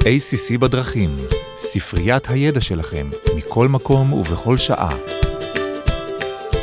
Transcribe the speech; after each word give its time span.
ACC 0.00 0.58
בדרכים, 0.58 1.10
ספריית 1.56 2.30
הידע 2.30 2.60
שלכם, 2.60 3.10
מכל 3.36 3.68
מקום 3.68 4.12
ובכל 4.12 4.56
שעה. 4.56 4.96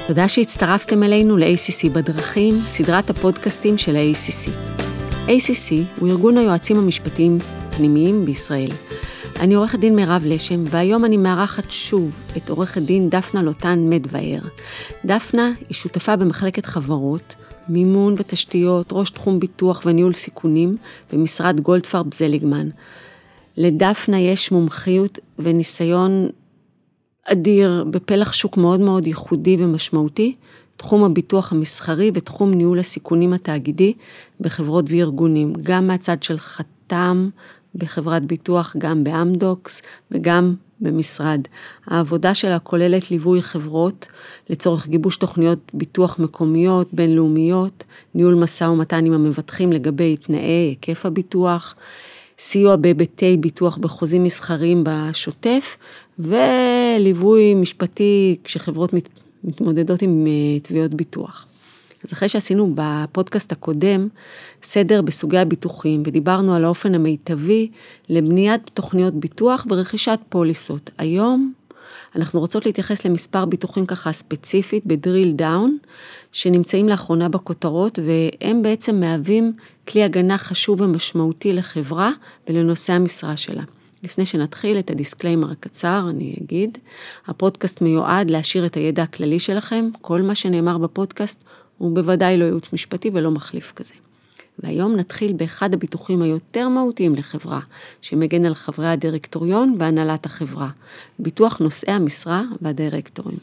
תודה 0.07 0.27
שהצטרפתם 0.27 1.03
אלינו 1.03 1.37
ל-ACC 1.37 1.89
בדרכים, 1.93 2.55
סדרת 2.65 3.09
הפודקאסטים 3.09 3.77
של 3.77 3.95
ה-ACC. 3.95 4.49
ACC 5.27 5.73
הוא 5.99 6.09
ארגון 6.09 6.37
היועצים 6.37 6.77
המשפטיים 6.77 7.37
פנימיים 7.77 8.25
בישראל. 8.25 8.71
אני 9.39 9.55
עורכת 9.55 9.79
דין 9.79 9.95
מירב 9.95 10.21
לשם, 10.25 10.61
והיום 10.65 11.05
אני 11.05 11.17
מארחת 11.17 11.71
שוב 11.71 12.11
את 12.37 12.49
עורכת 12.49 12.81
דין 12.81 13.09
דפנה 13.09 13.41
לוטן 13.41 13.89
מדווייר. 13.89 14.41
דפנה 15.05 15.51
היא 15.59 15.75
שותפה 15.75 16.15
במחלקת 16.15 16.65
חברות, 16.65 17.35
מימון 17.69 18.15
ותשתיות, 18.17 18.87
ראש 18.91 19.09
תחום 19.09 19.39
ביטוח 19.39 19.83
וניהול 19.85 20.13
סיכונים 20.13 20.77
במשרד 21.13 21.59
גולדפרב 21.59 22.13
זליגמן. 22.13 22.69
לדפנה 23.57 24.19
יש 24.19 24.51
מומחיות 24.51 25.19
וניסיון 25.39 26.29
אדיר 27.23 27.85
בפלח 27.89 28.33
שוק 28.33 28.57
מאוד 28.57 28.79
מאוד 28.79 29.07
ייחודי 29.07 29.57
ומשמעותי, 29.59 30.35
תחום 30.77 31.03
הביטוח 31.03 31.51
המסחרי 31.51 32.11
ותחום 32.13 32.53
ניהול 32.53 32.79
הסיכונים 32.79 33.33
התאגידי 33.33 33.93
בחברות 34.39 34.85
וארגונים, 34.87 35.53
גם 35.63 35.87
מהצד 35.87 36.23
של 36.23 36.39
חתם 36.39 37.29
בחברת 37.75 38.25
ביטוח, 38.25 38.75
גם 38.77 39.03
באמדוקס 39.03 39.81
וגם 40.11 40.55
במשרד. 40.81 41.41
העבודה 41.85 42.33
שלה 42.33 42.59
כוללת 42.59 43.11
ליווי 43.11 43.41
חברות 43.41 44.07
לצורך 44.49 44.87
גיבוש 44.87 45.17
תוכניות 45.17 45.59
ביטוח 45.73 46.19
מקומיות, 46.19 46.93
בינלאומיות, 46.93 47.83
ניהול 48.15 48.35
משא 48.35 48.63
ומתן 48.63 49.05
עם 49.05 49.13
המבטחים 49.13 49.71
לגבי 49.71 50.17
תנאי 50.17 50.39
היקף 50.39 51.05
הביטוח, 51.05 51.75
סיוע 52.39 52.75
בהיבטי 52.75 53.37
ביטוח 53.37 53.77
בחוזים 53.77 54.23
מסחריים 54.23 54.83
בשוטף, 54.87 55.77
וליווי 56.19 57.55
משפטי 57.55 58.37
כשחברות 58.43 58.93
מתמודדות 59.43 60.01
עם 60.01 60.27
אה, 60.27 60.59
תביעות 60.59 60.93
ביטוח. 60.93 61.45
אז 62.03 62.13
אחרי 62.13 62.29
שעשינו 62.29 62.71
בפודקאסט 62.75 63.51
הקודם 63.51 64.07
סדר 64.63 65.01
בסוגי 65.01 65.37
הביטוחים 65.37 66.03
ודיברנו 66.05 66.55
על 66.55 66.63
האופן 66.63 66.95
המיטבי 66.95 67.69
לבניית 68.09 68.61
תוכניות 68.73 69.13
ביטוח 69.13 69.65
ורכישת 69.69 70.19
פוליסות. 70.29 70.89
היום 70.97 71.53
אנחנו 72.15 72.39
רוצות 72.39 72.65
להתייחס 72.65 73.05
למספר 73.05 73.45
ביטוחים 73.45 73.85
ככה 73.85 74.11
ספציפית 74.11 74.85
בדריל 74.85 75.31
דאון, 75.31 75.77
שנמצאים 76.31 76.89
לאחרונה 76.89 77.29
בכותרות, 77.29 77.99
והם 78.05 78.61
בעצם 78.61 78.99
מהווים 78.99 79.53
כלי 79.89 80.03
הגנה 80.03 80.37
חשוב 80.37 80.81
ומשמעותי 80.81 81.53
לחברה 81.53 82.11
ולנושא 82.49 82.93
המשרה 82.93 83.37
שלה. 83.37 83.63
לפני 84.03 84.25
שנתחיל 84.25 84.79
את 84.79 84.89
ה 84.89 84.95
disclaimer 84.95 85.51
הקצר, 85.51 86.07
אני 86.09 86.35
אגיד, 86.43 86.77
הפודקאסט 87.27 87.81
מיועד 87.81 88.29
להעשיר 88.29 88.65
את 88.65 88.75
הידע 88.75 89.03
הכללי 89.03 89.39
שלכם, 89.39 89.89
כל 90.01 90.21
מה 90.21 90.35
שנאמר 90.35 90.77
בפודקאסט 90.77 91.43
הוא 91.77 91.95
בוודאי 91.95 92.37
לא 92.37 92.45
ייעוץ 92.45 92.73
משפטי 92.73 93.11
ולא 93.13 93.31
מחליף 93.31 93.73
כזה. 93.75 93.93
והיום 94.59 94.95
נתחיל 94.95 95.33
באחד 95.33 95.73
הביטוחים 95.73 96.21
היותר 96.21 96.69
מהותיים 96.69 97.15
לחברה, 97.15 97.59
שמגן 98.01 98.45
על 98.45 98.53
חברי 98.53 98.87
הדירקטוריון 98.87 99.75
והנהלת 99.79 100.25
החברה, 100.25 100.69
ביטוח 101.19 101.59
נושאי 101.59 101.93
המשרה 101.93 102.43
והדירקטורים. 102.61 103.37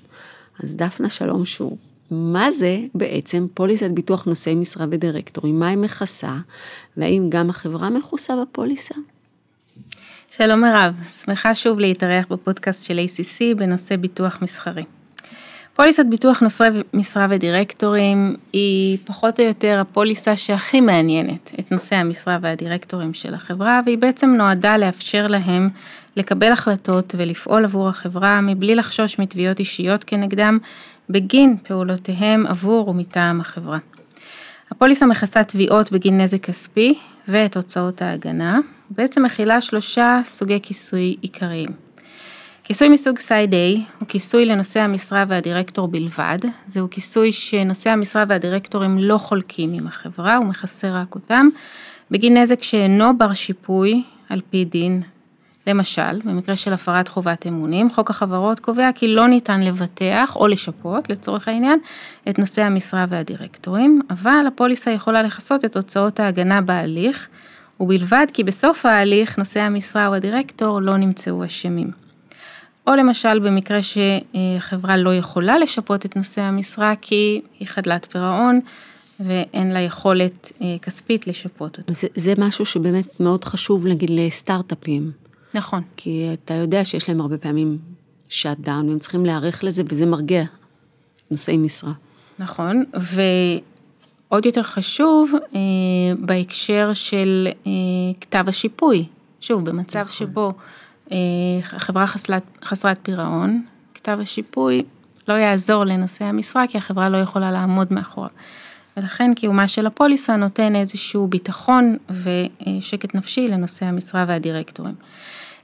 אז 0.62 0.74
דפנה, 0.74 1.10
שלום 1.10 1.44
שוב. 1.44 1.76
מה 2.10 2.50
זה 2.50 2.78
בעצם 2.94 3.46
פוליסת 3.54 3.90
ביטוח 3.90 4.24
נושאי 4.24 4.54
משרה 4.54 4.86
ודירקטורים? 4.90 5.58
מה 5.58 5.68
היא 5.68 5.78
מכסה? 5.78 6.36
והאם 6.96 7.26
גם 7.28 7.50
החברה 7.50 7.90
מכוסה 7.90 8.34
בפוליסה? 8.42 8.94
שלום 10.30 10.60
מירב, 10.60 10.94
שמחה 11.10 11.54
שוב 11.54 11.78
להתארח 11.78 12.26
בפודקאסט 12.30 12.84
של 12.84 12.98
ACC 12.98 13.58
בנושא 13.58 13.96
ביטוח 13.96 14.38
מסחרי. 14.42 14.84
פוליסת 15.76 16.06
ביטוח 16.10 16.40
נושאי 16.40 16.68
משרה 16.94 17.26
ודירקטורים 17.30 18.36
היא 18.52 18.98
פחות 19.04 19.40
או 19.40 19.44
יותר 19.44 19.78
הפוליסה 19.80 20.36
שהכי 20.36 20.80
מעניינת 20.80 21.52
את 21.60 21.72
נושאי 21.72 21.96
המשרה 21.96 22.38
והדירקטורים 22.40 23.14
של 23.14 23.34
החברה 23.34 23.80
והיא 23.84 23.98
בעצם 23.98 24.30
נועדה 24.30 24.76
לאפשר 24.76 25.26
להם 25.26 25.68
לקבל 26.16 26.52
החלטות 26.52 27.14
ולפעול 27.18 27.64
עבור 27.64 27.88
החברה 27.88 28.40
מבלי 28.40 28.74
לחשוש 28.74 29.18
מתביעות 29.18 29.58
אישיות 29.58 30.04
כנגדם 30.04 30.58
בגין 31.10 31.56
פעולותיהם 31.62 32.46
עבור 32.46 32.88
ומטעם 32.88 33.40
החברה. 33.40 33.78
הפוליסה 34.70 35.06
מכסה 35.06 35.44
תביעות 35.44 35.92
בגין 35.92 36.20
נזק 36.20 36.42
כספי 36.42 36.94
ואת 37.28 37.56
הוצאות 37.56 38.02
ההגנה, 38.02 38.58
בעצם 38.90 39.22
מכילה 39.22 39.60
שלושה 39.60 40.20
סוגי 40.24 40.58
כיסוי 40.62 41.16
עיקריים. 41.20 41.68
כיסוי 42.66 42.88
מסוג 42.88 43.18
סייד 43.18 43.54
A 43.54 43.56
הוא 43.98 44.08
כיסוי 44.08 44.46
לנושאי 44.46 44.80
המשרה 44.80 45.24
והדירקטור 45.28 45.88
בלבד, 45.88 46.38
זהו 46.66 46.90
כיסוי 46.90 47.32
שנושאי 47.32 47.92
המשרה 47.92 48.24
והדירקטורים 48.28 48.98
לא 48.98 49.18
חולקים 49.18 49.72
עם 49.72 49.86
החברה, 49.86 50.36
הוא 50.36 50.46
מכסה 50.46 51.02
רק 51.02 51.14
אותם, 51.14 51.48
בגין 52.10 52.36
נזק 52.36 52.62
שאינו 52.62 53.18
בר 53.18 53.34
שיפוי 53.34 54.02
על 54.28 54.40
פי 54.50 54.64
דין. 54.64 55.02
למשל, 55.66 56.20
במקרה 56.24 56.56
של 56.56 56.72
הפרת 56.72 57.08
חובת 57.08 57.46
אמונים, 57.46 57.90
חוק 57.90 58.10
החברות 58.10 58.60
קובע 58.60 58.90
כי 58.94 59.08
לא 59.08 59.28
ניתן 59.28 59.60
לבטח 59.60 60.36
או 60.36 60.46
לשפות, 60.46 61.10
לצורך 61.10 61.48
העניין, 61.48 61.78
את 62.28 62.38
נושאי 62.38 62.64
המשרה 62.64 63.04
והדירקטורים, 63.08 64.00
אבל 64.10 64.44
הפוליסה 64.48 64.90
יכולה 64.90 65.22
לכסות 65.22 65.64
את 65.64 65.76
הוצאות 65.76 66.20
ההגנה 66.20 66.60
בהליך, 66.60 67.28
ובלבד 67.80 68.26
כי 68.32 68.44
בסוף 68.44 68.86
ההליך 68.86 69.38
נושאי 69.38 69.62
המשרה 69.62 70.06
או 70.06 70.14
הדירקטור 70.14 70.80
לא 70.80 70.96
נמצאו 70.96 71.44
אשמים. 71.44 72.03
או 72.86 72.94
למשל 72.94 73.38
במקרה 73.38 73.78
שחברה 73.82 74.96
לא 74.96 75.14
יכולה 75.14 75.58
לשפות 75.58 76.06
את 76.06 76.16
נושא 76.16 76.40
המשרה 76.40 76.94
כי 77.00 77.40
היא 77.60 77.68
חדלת 77.68 78.04
פירעון 78.10 78.60
ואין 79.20 79.70
לה 79.70 79.80
יכולת 79.80 80.52
אה, 80.62 80.76
כספית 80.82 81.26
לשפות 81.26 81.78
אותו. 81.78 81.94
זה, 81.94 82.06
זה 82.14 82.34
משהו 82.38 82.64
שבאמת 82.64 83.20
מאוד 83.20 83.44
חשוב 83.44 83.86
נגיד 83.86 84.10
לסטארט-אפים. 84.10 85.10
נכון. 85.54 85.82
כי 85.96 86.28
אתה 86.32 86.54
יודע 86.54 86.84
שיש 86.84 87.08
להם 87.08 87.20
הרבה 87.20 87.38
פעמים 87.38 87.78
שאט 88.28 88.58
דאון 88.60 88.88
והם 88.88 88.98
צריכים 88.98 89.26
להיערך 89.26 89.64
לזה 89.64 89.82
וזה 89.88 90.06
מרגיע 90.06 90.44
נושאי 91.30 91.56
משרה. 91.56 91.92
נכון, 92.38 92.84
ועוד 94.30 94.46
יותר 94.46 94.62
חשוב 94.62 95.32
אה, 95.54 95.60
בהקשר 96.18 96.94
של 96.94 97.48
אה, 97.66 97.72
כתב 98.20 98.44
השיפוי. 98.46 99.04
שוב, 99.40 99.64
במצב 99.64 100.00
נכון. 100.00 100.12
שבו 100.12 100.52
אה, 101.12 101.16
חברה 101.62 102.06
חסלת, 102.06 102.42
חסרת 102.64 102.98
פירעון, 103.02 103.62
כתב 103.94 104.18
השיפוי 104.22 104.82
לא 105.28 105.34
יעזור 105.34 105.84
לנושא 105.84 106.24
המשרה 106.24 106.66
כי 106.66 106.78
החברה 106.78 107.08
לא 107.08 107.16
יכולה 107.16 107.52
לעמוד 107.52 107.92
מאחורה. 107.92 108.28
ולכן 108.96 109.34
קיומה 109.34 109.68
של 109.68 109.86
הפוליסה 109.86 110.36
נותן 110.36 110.76
איזשהו 110.76 111.28
ביטחון 111.28 111.96
ושקט 112.10 113.14
נפשי 113.14 113.48
לנושא 113.48 113.86
המשרה 113.86 114.24
והדירקטורים. 114.28 114.94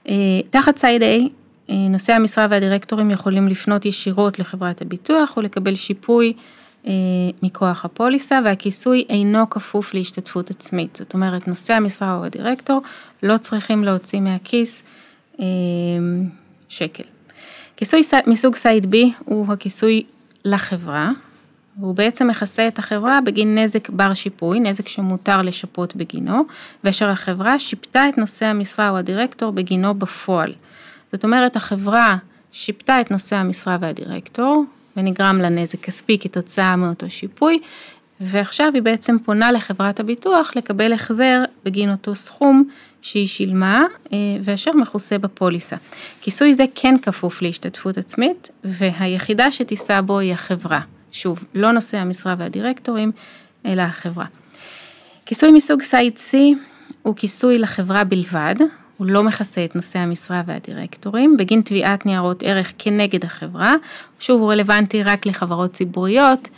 אה, 0.08 0.14
תחת 0.50 0.76
סייד 0.76 1.02
A, 1.02 1.04
אה, 1.70 1.74
נושאי 1.90 2.14
המשרה 2.14 2.46
והדירקטורים 2.50 3.10
יכולים 3.10 3.48
לפנות 3.48 3.84
ישירות 3.84 4.38
לחברת 4.38 4.82
הביטוח 4.82 5.36
ולקבל 5.36 5.74
שיפוי 5.74 6.32
מכוח 7.42 7.84
הפוליסה 7.84 8.40
והכיסוי 8.44 9.04
אינו 9.08 9.50
כפוף 9.50 9.94
להשתתפות 9.94 10.50
עצמית. 10.50 10.96
זאת 10.96 11.14
אומרת, 11.14 11.48
נושאי 11.48 11.74
המשרה 11.74 12.16
או 12.16 12.24
הדירקטור 12.24 12.82
לא 13.22 13.36
צריכים 13.36 13.84
להוציא 13.84 14.20
מהכיס 14.20 14.82
שקל. 16.68 17.04
כיסוי 17.76 18.00
מסוג 18.26 18.54
סייד 18.54 18.94
B 18.94 18.96
הוא 19.24 19.52
הכיסוי 19.52 20.02
לחברה, 20.44 21.10
והוא 21.80 21.94
בעצם 21.94 22.28
מכסה 22.28 22.68
את 22.68 22.78
החברה 22.78 23.20
בגין 23.20 23.58
נזק 23.58 23.90
בר 23.90 24.14
שיפוי, 24.14 24.60
נזק 24.60 24.88
שמותר 24.88 25.40
לשפות 25.40 25.96
בגינו, 25.96 26.44
ואשר 26.84 27.08
החברה 27.08 27.58
שיפתה 27.58 28.08
את 28.08 28.18
נושא 28.18 28.46
המשרה 28.46 28.90
או 28.90 28.96
הדירקטור 28.96 29.52
בגינו 29.52 29.94
בפועל. 29.94 30.52
זאת 31.12 31.24
אומרת, 31.24 31.56
החברה 31.56 32.16
שיפתה 32.52 33.00
את 33.00 33.10
נושא 33.10 33.36
המשרה 33.36 33.76
והדירקטור, 33.80 34.64
ונגרם 34.96 35.38
לה 35.38 35.48
נזק 35.48 35.80
כספי 35.80 36.18
כתוצאה 36.18 36.76
מאותו 36.76 37.10
שיפוי, 37.10 37.60
ועכשיו 38.20 38.70
היא 38.74 38.82
בעצם 38.82 39.16
פונה 39.24 39.52
לחברת 39.52 40.00
הביטוח 40.00 40.50
לקבל 40.56 40.92
החזר 40.92 41.44
בגין 41.64 41.90
אותו 41.90 42.14
סכום 42.14 42.68
שהיא 43.02 43.26
שילמה 43.26 43.84
אה, 44.12 44.18
ואשר 44.40 44.72
מכוסה 44.72 45.18
בפוליסה. 45.18 45.76
כיסוי 46.20 46.54
זה 46.54 46.64
כן 46.74 46.94
כפוף 47.02 47.42
להשתתפות 47.42 47.98
עצמית 47.98 48.50
והיחידה 48.64 49.52
שתישא 49.52 50.00
בו 50.00 50.18
היא 50.18 50.32
החברה. 50.32 50.80
שוב, 51.12 51.44
לא 51.54 51.72
נושא 51.72 51.98
המשרה 51.98 52.34
והדירקטורים, 52.38 53.12
אלא 53.66 53.82
החברה. 53.82 54.24
כיסוי 55.26 55.50
מסוג 55.50 55.82
סייד 55.82 56.16
C 56.16 56.36
הוא 57.02 57.16
כיסוי 57.16 57.58
לחברה 57.58 58.04
בלבד, 58.04 58.54
הוא 58.96 59.06
לא 59.06 59.22
מכסה 59.22 59.64
את 59.64 59.76
נושא 59.76 59.98
המשרה 59.98 60.42
והדירקטורים, 60.46 61.36
בגין 61.36 61.60
תביעת 61.60 62.06
ניירות 62.06 62.42
ערך 62.42 62.72
כנגד 62.78 63.24
החברה, 63.24 63.74
שוב 64.20 64.40
הוא 64.40 64.52
רלוונטי 64.52 65.02
רק 65.02 65.26
לחברות 65.26 65.72
ציבוריות, 65.72 66.48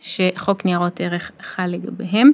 שחוק 0.00 0.64
ניירות 0.64 1.00
ערך 1.00 1.30
חל 1.42 1.66
לגביהם, 1.66 2.30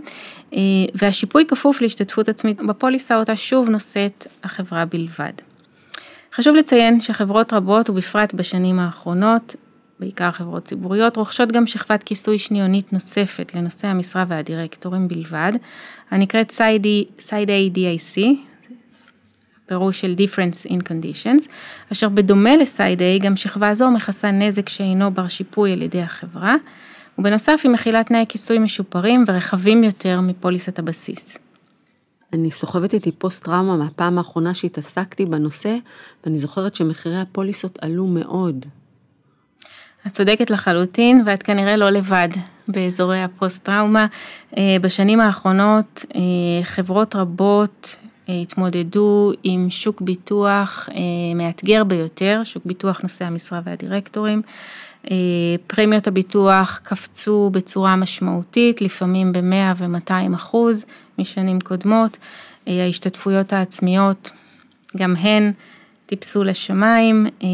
אה, 0.54 0.58
והשיפוי 0.94 1.44
כפוף 1.48 1.80
להשתתפות 1.80 2.28
עצמית. 2.28 2.62
בפוליסה 2.62 3.16
אותה 3.16 3.36
שוב 3.36 3.68
נושאת 3.68 4.26
החברה 4.44 4.84
בלבד. 4.84 5.32
חשוב 6.34 6.56
לציין 6.56 7.00
שחברות 7.00 7.52
רבות 7.52 7.90
ובפרט 7.90 8.34
בשנים 8.34 8.78
האחרונות, 8.78 9.56
בעיקר 10.00 10.30
חברות 10.30 10.64
ציבוריות, 10.64 11.16
רוכשות 11.16 11.52
גם 11.52 11.66
שכבת 11.66 12.02
כיסוי 12.02 12.38
שניונית 12.38 12.92
נוספת 12.92 13.54
לנושא 13.54 13.88
המשרה 13.88 14.24
והדירקטורים 14.28 15.08
בלבד, 15.08 15.52
הנקראת 16.10 16.52
Side 17.18 17.48
A 17.48 17.76
DIC, 17.76 18.18
פירוש 19.66 20.00
של 20.00 20.14
Difference 20.18 20.70
in 20.70 20.76
Conditions, 20.76 21.48
אשר 21.92 22.08
בדומה 22.08 22.56
ל-Side 22.56 23.20
A 23.20 23.24
גם 23.24 23.36
שכבה 23.36 23.74
זו 23.74 23.90
מכסה 23.90 24.30
נזק 24.30 24.68
שאינו 24.68 25.10
בר 25.10 25.28
שיפוי 25.28 25.72
על 25.72 25.82
ידי 25.82 26.02
החברה, 26.02 26.56
ובנוסף 27.18 27.60
היא 27.64 27.72
מכילה 27.72 28.04
תנאי 28.04 28.24
כיסוי 28.28 28.58
משופרים 28.58 29.24
ורחבים 29.26 29.84
יותר 29.84 30.20
מפוליסת 30.20 30.78
הבסיס. 30.78 31.38
אני 32.32 32.50
סוחבת 32.50 32.94
איתי 32.94 33.12
פוסט 33.12 33.44
טראומה 33.44 33.76
מהפעם 33.76 34.18
האחרונה 34.18 34.54
שהתעסקתי 34.54 35.26
בנושא, 35.26 35.76
ואני 36.24 36.38
זוכרת 36.38 36.74
שמחירי 36.74 37.20
הפוליסות 37.20 37.78
עלו 37.82 38.06
מאוד. 38.06 38.66
את 40.06 40.12
צודקת 40.12 40.50
לחלוטין, 40.50 41.22
ואת 41.26 41.42
כנראה 41.42 41.76
לא 41.76 41.90
לבד 41.90 42.28
באזורי 42.68 43.22
הפוסט 43.22 43.64
טראומה. 43.64 44.06
אה, 44.56 44.76
בשנים 44.80 45.20
האחרונות 45.20 46.04
אה, 46.14 46.20
חברות 46.64 47.16
רבות 47.16 47.96
אה, 48.28 48.34
התמודדו 48.34 49.32
עם 49.42 49.70
שוק 49.70 50.00
ביטוח 50.00 50.88
מאתגר 51.34 51.84
ביותר, 51.84 52.40
שוק 52.44 52.66
ביטוח 52.66 53.00
נושאי 53.00 53.26
המשרה 53.26 53.60
והדירקטורים. 53.64 54.42
פרמיות 55.66 56.06
הביטוח 56.06 56.80
קפצו 56.82 57.50
בצורה 57.52 57.96
משמעותית, 57.96 58.80
לפעמים 58.80 59.32
ב-100 59.32 59.74
ו-200 59.76 60.34
אחוז 60.34 60.84
משנים 61.18 61.60
קודמות. 61.60 62.16
ההשתתפויות 62.66 63.52
העצמיות, 63.52 64.30
גם 64.96 65.16
הן 65.16 65.52
טיפסו 66.06 66.44
לשמיים, 66.44 67.26
אה, 67.42 67.48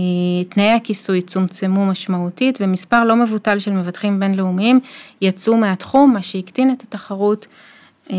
תנאי 0.48 0.70
הכיסוי 0.70 1.22
צומצמו 1.22 1.86
משמעותית 1.86 2.58
ומספר 2.60 3.04
לא 3.04 3.16
מבוטל 3.16 3.58
של 3.58 3.72
מבטחים 3.72 4.20
בינלאומיים 4.20 4.80
יצאו 5.20 5.56
מהתחום, 5.56 6.12
מה 6.12 6.22
שהקטין 6.22 6.72
את 6.72 6.82
התחרות 6.82 7.46
אה, 8.10 8.16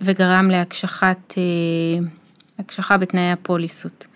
וגרם 0.00 0.50
להקשחת, 0.50 1.34
אה, 1.38 2.96
בתנאי 2.96 3.32
הפוליסות. 3.32 4.06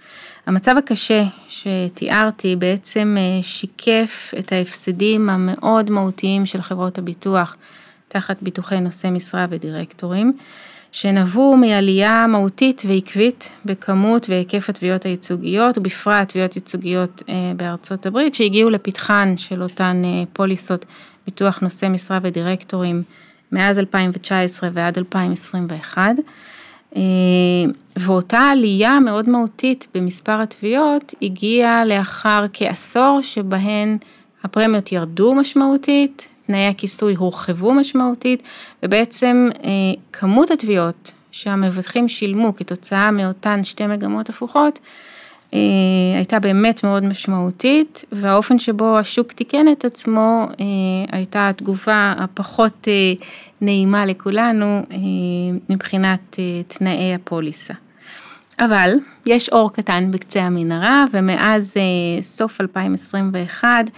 המצב 0.49 0.75
הקשה 0.79 1.23
שתיארתי 1.49 2.57
בעצם 2.57 3.17
שיקף 3.43 4.35
את 4.39 4.53
ההפסדים 4.53 5.31
המאוד 5.31 5.91
מהותיים 5.91 6.47
של 6.47 6.63
חברות 6.63 6.99
הביטוח 6.99 7.57
תחת 8.09 8.37
ביטוחי 8.43 8.81
נושאי 8.81 9.11
משרה 9.11 9.47
ודירקטורים. 9.51 10.33
שנבעו 10.93 11.57
מעלייה 11.57 12.27
מהותית 12.27 12.83
ועקבית 12.89 13.51
בכמות 13.65 14.27
והיקף 14.31 14.71
התביעות 14.71 15.05
הייצוגיות, 15.05 15.79
ובפרט 15.79 16.29
תביעות 16.29 16.57
ייצוגיות 16.57 17.23
אה, 17.29 17.35
בארצות 17.57 18.07
הברית, 18.07 18.35
שהגיעו 18.35 18.71
לפתחן 18.71 19.35
של 19.37 19.63
אותן 19.63 20.03
אה, 20.05 20.25
פוליסות 20.33 20.85
ביטוח 21.27 21.61
נושאי 21.61 21.89
משרה 21.89 22.19
ודירקטורים 22.23 23.03
מאז 23.53 23.79
2019 23.79 24.71
ועד 24.73 24.99
2021. 24.99 26.17
אה, 26.97 27.03
ואותה 27.97 28.39
עלייה 28.39 29.01
מאוד 29.01 29.29
מהותית 29.29 29.89
במספר 29.95 30.41
התביעות 30.41 31.15
הגיעה 31.23 31.85
לאחר 31.85 32.45
כעשור 32.53 33.19
שבהן 33.23 33.99
הפרמיות 34.45 34.93
ירדו 34.93 35.35
משמעותית, 35.35 36.29
תנאי 36.47 36.67
הכיסוי 36.67 37.15
הורחבו 37.15 37.75
משמעותית, 37.75 38.43
ובעצם 38.83 39.49
אה, 39.65 39.71
כמות 40.13 40.51
התביעות 40.51 41.13
שהמבטחים 41.31 42.09
שילמו 42.09 42.57
כתוצאה 42.57 43.11
מאותן 43.11 43.65
שתי 43.65 43.87
מגמות 43.87 44.29
הפוכות, 44.29 44.79
אה, 45.55 45.59
הייתה 46.17 46.39
באמת 46.39 46.85
מאוד 46.85 47.05
משמעותית, 47.05 48.05
והאופן 48.13 48.59
שבו 48.59 48.99
השוק 48.99 49.33
תיקן 49.33 49.73
את 49.73 49.85
עצמו 49.85 50.47
הייתה 51.13 51.49
התגובה 51.49 52.15
הפחות 52.19 52.89
נעימה 53.61 54.07
לכולנו 54.07 54.83
מבחינת 55.69 56.39
תנאי 56.69 57.15
הפוליסה. 57.15 57.75
אבל 58.59 58.95
יש 59.27 59.49
אור 59.49 59.73
קטן 59.73 60.11
בקצה 60.11 60.41
המנהרה, 60.43 61.05
ומאז 61.13 61.75
סוף 62.23 62.61
2021 62.61 63.91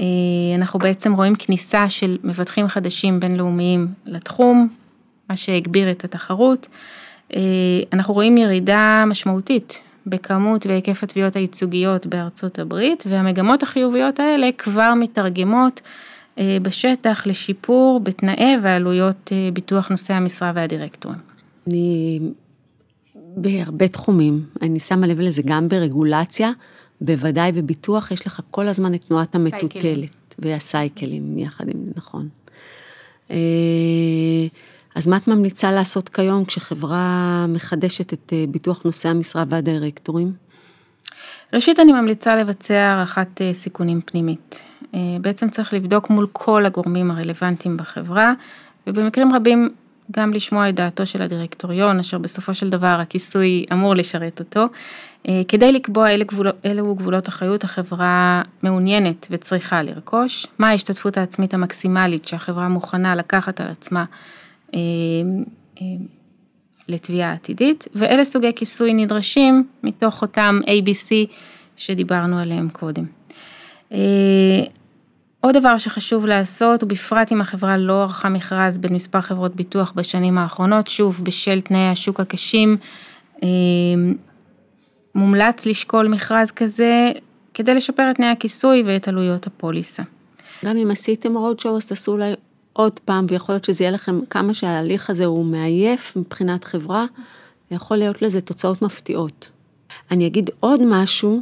אה, 0.00 0.54
אנחנו 0.54 0.78
בעצם 0.78 1.12
רואים 1.12 1.34
כניסה 1.34 1.88
של 1.88 2.18
מבטחים 2.24 2.68
חדשים 2.68 3.20
בינלאומיים 3.20 3.86
לתחום, 4.06 4.68
מה 5.30 5.36
שהגביר 5.36 5.90
את 5.90 6.04
התחרות. 6.04 6.68
אה, 7.34 7.40
אנחנו 7.92 8.14
רואים 8.14 8.38
ירידה 8.38 9.04
משמעותית 9.06 9.80
בכמות 10.06 10.66
והיקף 10.66 11.02
התביעות 11.02 11.36
הייצוגיות 11.36 12.06
בארצות 12.06 12.58
הברית, 12.58 13.04
והמגמות 13.06 13.62
החיוביות 13.62 14.20
האלה 14.20 14.48
כבר 14.58 14.94
מתרגמות 14.94 15.80
אה, 15.84 15.90
בשטח 16.62 17.26
לשיפור 17.26 18.00
בתנאי 18.00 18.56
ועלויות 18.62 19.32
ביטוח 19.52 19.88
נושאי 19.88 20.14
המשרה 20.14 20.52
והדירקטורים. 20.54 21.18
אני 21.66 22.20
בהרבה 23.36 23.88
תחומים, 23.88 24.44
אני 24.62 24.80
שמה 24.80 25.06
לב 25.06 25.20
לזה 25.20 25.42
גם 25.44 25.68
ברגולציה. 25.68 26.50
בוודאי 27.00 27.52
בביטוח 27.52 28.10
יש 28.10 28.26
לך 28.26 28.40
כל 28.50 28.68
הזמן 28.68 28.94
את 28.94 29.04
תנועת 29.04 29.34
המטוטלת, 29.34 30.34
והסייקלים 30.38 31.38
יחד 31.38 31.68
עם 31.68 31.84
זה, 31.84 31.92
נכון. 31.96 32.28
אה, 33.30 33.36
אז 34.94 35.06
מה 35.06 35.16
את 35.16 35.28
ממליצה 35.28 35.72
לעשות 35.72 36.08
כיום 36.08 36.44
כשחברה 36.44 37.46
מחדשת 37.48 38.12
את 38.12 38.32
אה, 38.32 38.44
ביטוח 38.48 38.82
נושאי 38.84 39.10
המשרה 39.10 39.44
והדירקטורים? 39.48 40.32
ראשית, 41.52 41.80
אני 41.80 41.92
ממליצה 41.92 42.36
לבצע 42.36 42.74
הערכת 42.74 43.40
אה, 43.40 43.54
סיכונים 43.54 44.00
פנימית. 44.04 44.62
בעצם 45.20 45.48
צריך 45.48 45.74
לבדוק 45.74 46.10
מול 46.10 46.26
כל 46.32 46.66
הגורמים 46.66 47.10
הרלוונטיים 47.10 47.76
בחברה, 47.76 48.32
ובמקרים 48.86 49.34
רבים 49.34 49.68
גם 50.10 50.32
לשמוע 50.32 50.68
את 50.68 50.74
דעתו 50.74 51.06
של 51.06 51.22
הדירקטוריון, 51.22 51.98
אשר 51.98 52.18
בסופו 52.18 52.54
של 52.54 52.70
דבר 52.70 52.98
הכיסוי 53.00 53.66
אמור 53.72 53.94
לשרת 53.94 54.40
אותו, 54.40 54.66
אה, 55.28 55.42
כדי 55.48 55.72
לקבוע 55.72 56.10
אילו 56.10 56.24
גבולות, 56.24 56.56
גבולות 56.98 57.28
אחריות 57.28 57.64
החברה 57.64 58.42
מעוניינת 58.62 59.26
וצריכה 59.30 59.82
לרכוש, 59.82 60.46
מה 60.58 60.68
ההשתתפות 60.68 61.16
העצמית 61.16 61.54
המקסימלית 61.54 62.28
שהחברה 62.28 62.68
מוכנה 62.68 63.16
לקחת 63.16 63.60
על 63.60 63.68
עצמה 63.68 64.04
אה, 64.74 64.78
אה, 65.80 65.86
לתביעה 66.88 67.32
עתידית, 67.32 67.88
ואלה 67.94 68.24
סוגי 68.24 68.52
כיסוי 68.56 68.94
נדרשים 68.94 69.66
מתוך 69.82 70.22
אותם 70.22 70.60
ABC 70.64 71.12
שדיברנו 71.76 72.38
עליהם 72.38 72.68
קודם. 72.68 73.04
עוד 75.46 75.56
דבר 75.56 75.78
שחשוב 75.78 76.26
לעשות, 76.26 76.82
ובפרט 76.82 77.32
אם 77.32 77.40
החברה 77.40 77.76
לא 77.76 78.02
ערכה 78.02 78.28
מכרז 78.28 78.78
בין 78.78 78.94
מספר 78.94 79.20
חברות 79.20 79.56
ביטוח 79.56 79.92
בשנים 79.96 80.38
האחרונות, 80.38 80.86
שוב, 80.86 81.20
בשל 81.22 81.60
תנאי 81.60 81.88
השוק 81.88 82.20
הקשים, 82.20 82.76
אה, 83.42 83.48
מומלץ 85.14 85.66
לשקול 85.66 86.08
מכרז 86.08 86.50
כזה 86.50 87.10
כדי 87.54 87.74
לשפר 87.74 88.10
את 88.10 88.16
תנאי 88.16 88.28
הכיסוי 88.28 88.82
ואת 88.86 89.08
עלויות 89.08 89.46
הפוליסה. 89.46 90.02
גם 90.64 90.76
אם 90.76 90.90
עשיתם 90.90 91.34
שואו, 91.58 91.76
אז 91.76 91.86
תעשו 91.86 92.12
אולי 92.12 92.32
עוד 92.72 93.00
פעם, 93.04 93.26
ויכול 93.28 93.54
להיות 93.54 93.64
שזה 93.64 93.84
יהיה 93.84 93.90
לכם, 93.90 94.20
כמה 94.30 94.54
שההליך 94.54 95.10
הזה 95.10 95.24
הוא 95.24 95.44
מעייף 95.44 96.16
מבחינת 96.16 96.64
חברה, 96.64 97.04
יכול 97.70 97.96
להיות 97.96 98.22
לזה 98.22 98.40
תוצאות 98.40 98.82
מפתיעות. 98.82 99.50
אני 100.10 100.26
אגיד 100.26 100.50
עוד 100.60 100.80
משהו, 100.84 101.40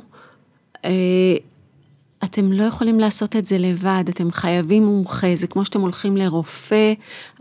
אה, 0.85 0.91
אתם 2.25 2.52
לא 2.52 2.62
יכולים 2.62 3.00
לעשות 3.00 3.37
את 3.37 3.47
זה 3.47 3.59
לבד, 3.59 4.04
אתם 4.09 4.31
חייבים 4.31 4.85
מומחה, 4.85 5.26
זה 5.35 5.47
כמו 5.47 5.64
שאתם 5.64 5.81
הולכים 5.81 6.16
לרופא, 6.16 6.93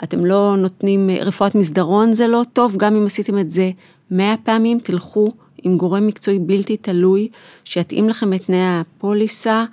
אתם 0.04 0.26
לא 0.26 0.56
נותנים, 0.58 1.10
רפואת 1.22 1.56
מסדרון 1.56 2.14
זה 2.14 2.28
לא 2.28 2.42
טוב, 2.54 2.78
גם 2.78 2.96
אם 2.96 3.06
עשיתם 3.06 3.38
את 3.38 3.52
זה 3.52 3.72
מאה 4.12 4.36
פעמים, 4.44 4.80
תלכו 4.80 5.32
עם 5.64 5.78
גורם 5.78 6.08
מקצועי 6.08 6.40
בלתי 6.40 6.78
תלוי, 6.78 7.28
שיתאים 7.64 8.10
לכם 8.10 8.34
את 8.34 8.46
תנאי 8.46 8.60
הפוליסה, 8.62 9.66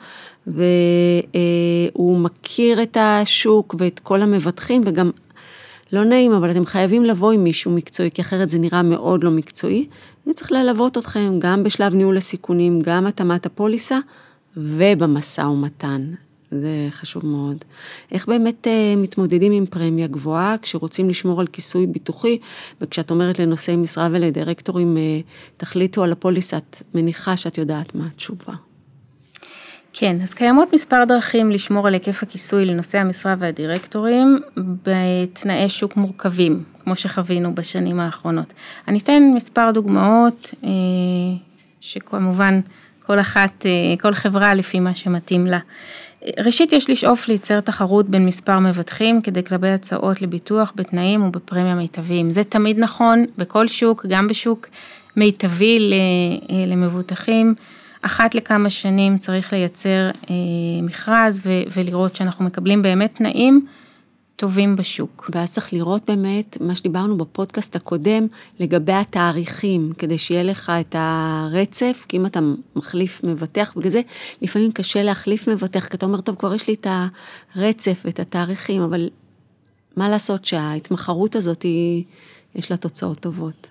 והוא 0.46 2.18
מכיר 2.18 2.82
את 2.82 2.96
השוק 3.00 3.74
ואת 3.78 3.98
כל 3.98 4.22
המבטחים, 4.22 4.82
וגם, 4.84 5.10
לא 5.92 6.04
נעים, 6.04 6.32
אבל 6.32 6.50
אתם 6.50 6.66
חייבים 6.66 7.04
לבוא 7.04 7.32
עם 7.32 7.44
מישהו 7.44 7.70
מקצועי, 7.70 8.10
כי 8.10 8.22
אחרת 8.22 8.48
זה 8.48 8.58
נראה 8.58 8.82
מאוד 8.82 9.24
לא 9.24 9.30
מקצועי. 9.30 9.86
אני 10.26 10.34
צריך 10.34 10.52
ללוות 10.52 10.98
אתכם 10.98 11.34
גם 11.38 11.62
בשלב 11.62 11.94
ניהול 11.94 12.16
הסיכונים, 12.16 12.80
גם 12.80 13.06
התאמת 13.06 13.46
הפוליסה. 13.46 13.98
ובמשא 14.62 15.40
ומתן. 15.40 16.12
זה 16.50 16.88
חשוב 16.90 17.26
מאוד. 17.26 17.56
איך 18.12 18.28
באמת 18.28 18.66
uh, 18.66 18.98
מתמודדים 18.98 19.52
עם 19.52 19.66
פרמיה 19.66 20.06
גבוהה 20.06 20.56
כשרוצים 20.62 21.08
לשמור 21.08 21.40
על 21.40 21.46
כיסוי 21.46 21.86
ביטוחי, 21.86 22.38
וכשאת 22.80 23.10
אומרת 23.10 23.38
לנושאי 23.38 23.76
משרה 23.76 24.08
ולדירקטורים, 24.12 24.96
uh, 24.96 25.26
תחליטו 25.56 26.04
על 26.04 26.12
הפוליסה, 26.12 26.56
את 26.56 26.82
מניחה 26.94 27.36
שאת 27.36 27.58
יודעת 27.58 27.94
מה 27.94 28.06
התשובה. 28.06 28.52
כן, 29.92 30.16
אז 30.22 30.34
קיימות 30.34 30.72
מספר 30.72 31.04
דרכים 31.04 31.50
לשמור 31.50 31.86
על 31.86 31.94
היקף 31.94 32.22
הכיסוי 32.22 32.64
לנושאי 32.64 33.00
המשרה 33.00 33.34
והדירקטורים 33.38 34.38
בתנאי 34.56 35.68
שוק 35.68 35.96
מורכבים, 35.96 36.64
כמו 36.84 36.96
שחווינו 36.96 37.54
בשנים 37.54 38.00
האחרונות. 38.00 38.52
אני 38.88 38.98
אתן 38.98 39.22
מספר 39.34 39.70
דוגמאות, 39.70 40.54
אה, 40.64 40.70
שכמובן 41.80 42.60
כל 43.10 43.20
אחת, 43.20 43.66
אה, 43.66 43.70
כל 44.00 44.14
חברה 44.14 44.54
לפי 44.54 44.80
מה 44.80 44.94
שמתאים 44.94 45.46
לה. 45.46 45.58
ראשית, 46.38 46.72
יש 46.72 46.90
לשאוף 46.90 47.28
לייצר 47.28 47.60
תחרות 47.60 48.08
בין 48.08 48.26
מספר 48.26 48.58
מבטחים 48.58 49.22
כדי 49.22 49.40
לקבל 49.40 49.68
הצעות 49.68 50.22
לביטוח 50.22 50.72
בתנאים 50.76 51.24
ובפרמיה 51.24 51.74
מיטביים. 51.74 52.30
זה 52.30 52.44
תמיד 52.44 52.78
נכון 52.78 53.24
בכל 53.38 53.68
שוק, 53.68 54.06
גם 54.08 54.28
בשוק 54.28 54.66
מיטבי 55.16 55.92
אה, 55.92 56.64
למבוטחים. 56.66 57.54
אחת 58.02 58.34
לכמה 58.34 58.70
שנים 58.70 59.18
צריך 59.18 59.52
לייצר 59.52 60.10
אה, 60.30 60.34
מכרז 60.82 61.42
ולראות 61.76 62.16
שאנחנו 62.16 62.44
מקבלים 62.44 62.82
באמת 62.82 63.14
תנאים 63.14 63.66
טובים 64.40 64.76
בשוק. 64.76 65.30
ואז 65.34 65.52
צריך 65.52 65.72
לראות 65.72 66.02
באמת, 66.06 66.56
מה 66.60 66.74
שדיברנו 66.74 67.16
בפודקאסט 67.16 67.76
הקודם, 67.76 68.26
לגבי 68.60 68.92
התאריכים, 68.92 69.92
כדי 69.98 70.18
שיהיה 70.18 70.42
לך 70.42 70.72
את 70.80 70.94
הרצף, 70.98 72.06
כי 72.08 72.16
אם 72.16 72.26
אתה 72.26 72.40
מחליף 72.76 73.24
מבטח, 73.24 73.72
בגלל 73.76 73.90
זה 73.90 74.00
לפעמים 74.42 74.72
קשה 74.72 75.02
להחליף 75.02 75.48
מבטח, 75.48 75.86
כי 75.86 75.96
אתה 75.96 76.06
אומר, 76.06 76.20
טוב, 76.20 76.36
כבר 76.36 76.54
יש 76.54 76.68
לי 76.68 76.74
את 76.74 76.86
הרצף 77.56 78.02
ואת 78.04 78.20
התאריכים, 78.20 78.82
אבל 78.82 79.08
מה 79.96 80.08
לעשות 80.08 80.44
שההתמחרות 80.44 81.34
הזאת, 81.34 81.62
היא, 81.62 82.04
יש 82.54 82.70
לה 82.70 82.76
תוצאות 82.76 83.20
טובות. 83.20 83.68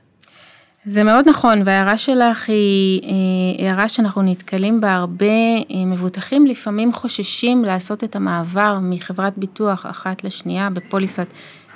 זה 0.86 1.04
מאוד 1.04 1.30
נכון, 1.30 1.62
וההערה 1.66 1.98
שלך 1.98 2.50
היא 2.50 3.02
אה, 3.04 3.66
הערה 3.66 3.90
שאנחנו 3.90 4.22
נתקלים 4.22 4.82
בה 4.82 4.94
הרבה 4.94 5.26
אה, 5.26 5.86
מבוטחים, 5.86 6.48
לפעמים 6.48 6.94
חוששים 6.94 7.66
לעשות 7.66 8.04
את 8.04 8.16
המעבר 8.16 8.78
מחברת 8.82 9.38
ביטוח 9.38 9.86
אחת 9.86 10.24
לשנייה 10.24 10.70
בפוליסת 10.70 11.28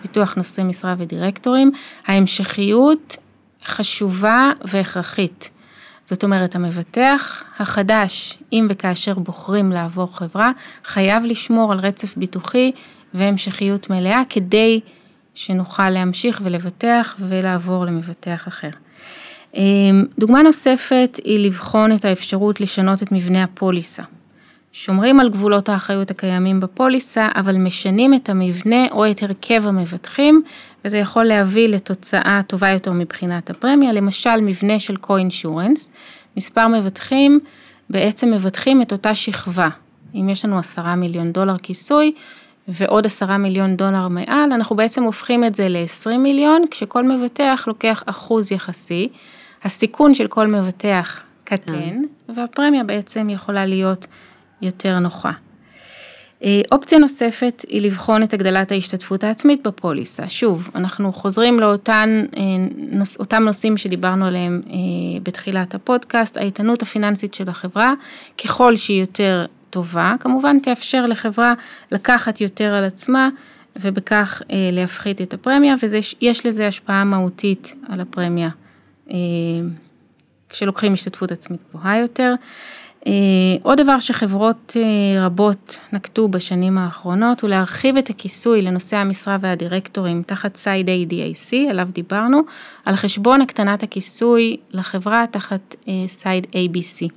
ביטוח 0.02 0.36
נושאי 0.36 0.64
משרה 0.64 0.96
ודירקטורים. 0.98 1.72
ההמשכיות 2.08 3.18
חשובה 3.66 4.52
והכרחית. 4.66 5.50
זאת 6.06 6.24
אומרת, 6.24 6.56
המבטח 6.56 7.44
החדש, 7.60 8.38
אם 8.54 8.68
וכאשר 8.70 9.14
בוחרים 9.20 9.72
לעבור 9.72 10.18
חברה, 10.18 10.52
חייב 10.86 11.24
לשמור 11.26 11.72
על 11.72 11.80
רצף 11.80 12.18
ביטוחי 12.18 12.72
והמשכיות 13.14 13.90
מלאה 13.90 14.22
כדי 14.30 14.80
שנוכל 15.36 15.90
להמשיך 15.90 16.42
ולבטח 16.44 17.16
ולעבור 17.20 17.86
למבטח 17.86 18.48
אחר. 18.48 18.70
אמ, 19.56 20.06
דוגמה 20.20 20.42
נוספת 20.42 21.20
היא 21.24 21.40
לבחון 21.40 21.92
את 21.92 22.06
האפשרות 22.06 22.62
לשנות 22.62 23.04
את 23.04 23.12
מבנה 23.12 23.44
הפוליסה. 23.44 24.04
שומרים 24.74 25.20
על 25.20 25.30
גבולות 25.30 25.70
האחריות 25.70 26.12
הקיימים 26.12 26.60
בפוליסה, 26.60 27.30
אבל 27.36 27.56
משנים 27.56 28.14
את 28.14 28.30
המבנה 28.30 28.88
או 28.92 29.12
את 29.12 29.24
הרכב 29.24 29.68
המבטחים, 29.68 30.44
וזה 30.86 30.98
יכול 30.98 31.24
להביא 31.24 31.68
לתוצאה 31.68 32.42
טובה 32.48 32.70
יותר 32.70 32.92
מבחינת 32.92 33.50
הפרמיה, 33.50 33.94
למשל 33.94 34.42
מבנה 34.42 34.80
של 34.80 34.96
co-insurance, 35.04 35.90
מספר 36.38 36.68
מבטחים 36.68 37.40
בעצם 37.90 38.32
מבטחים 38.32 38.82
את 38.82 38.92
אותה 38.92 39.16
שכבה. 39.16 39.70
אם 40.16 40.30
יש 40.30 40.46
לנו 40.46 40.60
עשרה 40.60 40.96
מיליון 40.96 41.32
דולר 41.32 41.58
כיסוי 41.58 42.14
ועוד 42.68 43.06
עשרה 43.06 43.38
מיליון 43.38 43.76
דולר 43.76 44.08
מעל, 44.08 44.52
אנחנו 44.52 44.76
בעצם 44.76 45.04
הופכים 45.04 45.44
את 45.44 45.56
זה 45.56 45.70
ל-20 45.70 46.18
מיליון, 46.18 46.66
כשכל 46.72 47.04
מבטח 47.04 47.64
לוקח 47.68 48.04
אחוז 48.06 48.52
יחסי. 48.52 49.10
הסיכון 49.64 50.14
של 50.14 50.28
כל 50.28 50.48
מבטח 50.48 51.24
קטן, 51.44 51.74
אה. 51.74 52.36
והפרמיה 52.36 52.84
בעצם 52.84 53.30
יכולה 53.30 53.66
להיות 53.66 54.08
יותר 54.62 55.00
נוחה. 55.00 55.32
אה, 56.44 56.62
אופציה 56.72 57.00
נוספת 57.00 57.66
היא 57.68 57.82
לבחון 57.82 58.24
את 58.24 58.34
הגדלת 58.34 58.72
ההשתתפות 58.72 59.24
העצמית 59.24 59.68
בפוליסה. 59.68 60.30
שוב, 60.30 60.70
אנחנו 60.76 61.14
חוזרים 61.14 61.60
לאותם 61.60 62.10
אה, 62.38 63.40
נושאים 63.40 63.78
שדיברנו 63.78 64.26
עליהם 64.26 64.62
בתחילת 65.24 65.76
הפודקאסט, 65.76 66.38
האיתנות 66.38 66.82
הפיננסית 66.82 67.34
של 67.34 67.50
החברה, 67.50 67.94
ככל 68.44 68.76
שהיא 68.76 69.00
יותר 69.00 69.46
טובה, 69.70 70.16
כמובן 70.20 70.60
תאפשר 70.60 71.06
לחברה 71.06 71.54
לקחת 71.92 72.42
יותר 72.42 72.74
על 72.74 72.84
עצמה 72.84 73.30
ובכך 73.76 74.42
להפחית 74.72 75.22
את 75.22 75.34
הפרמיה, 75.34 75.76
ויש 75.82 76.46
לזה 76.46 76.68
השפעה 76.68 77.04
מהותית 77.04 77.76
על 77.90 78.00
הפרמיה 78.02 78.48
אה, 78.48 78.63
כשלוקחים 80.50 80.94
השתתפות 80.94 81.32
עצמית 81.32 81.64
גבוהה 81.70 82.00
יותר. 82.00 82.34
אה, 83.08 83.12
עוד 83.64 83.82
דבר 83.82 84.00
שחברות 84.00 84.78
אה, 84.80 85.26
רבות 85.26 85.80
נקטו 85.94 86.28
בשנים 86.28 86.78
האחרונות 86.78 87.42
הוא 87.42 87.50
להרחיב 87.50 87.98
את 87.98 88.10
הכיסוי 88.10 88.62
לנושאי 88.62 88.98
המשרה 88.98 89.38
והדירקטורים 89.42 90.24
תחת 90.26 90.56
side 90.56 90.90
A 90.90 91.02
DIC, 91.02 91.54
עליו 91.70 91.88
דיברנו, 91.94 92.42
על 92.86 92.96
חשבון 92.96 93.42
הקטנת 93.42 93.84
הכיסוי 93.84 94.58
לחברה 94.72 95.26
תחת 95.32 95.76
side 96.08 96.48
ABC. 96.54 97.08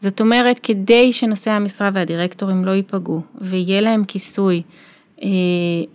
זאת 0.00 0.20
אומרת, 0.20 0.58
כדי 0.58 1.12
שנושאי 1.12 1.52
המשרה 1.52 1.90
והדירקטורים 1.92 2.64
לא 2.64 2.70
ייפגעו 2.70 3.22
ויהיה 3.40 3.80
להם 3.80 4.04
כיסוי 4.04 4.62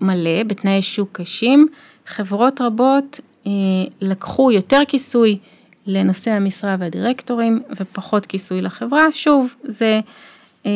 מלא 0.02 0.44
בתנאי 0.48 0.82
שוק 0.82 1.10
קשים, 1.12 1.68
חברות 2.08 2.62
רבות 2.62 3.20
אה, 3.20 3.33
לקחו 4.02 4.52
יותר 4.52 4.82
כיסוי 4.88 5.38
לנושא 5.88 6.32
המשרה 6.32 6.76
והדירקטורים 6.80 7.62
ופחות 7.80 8.26
כיסוי 8.26 8.62
לחברה, 8.62 9.08
שוב, 9.14 9.54
זה 9.64 10.00
אה, 10.66 10.72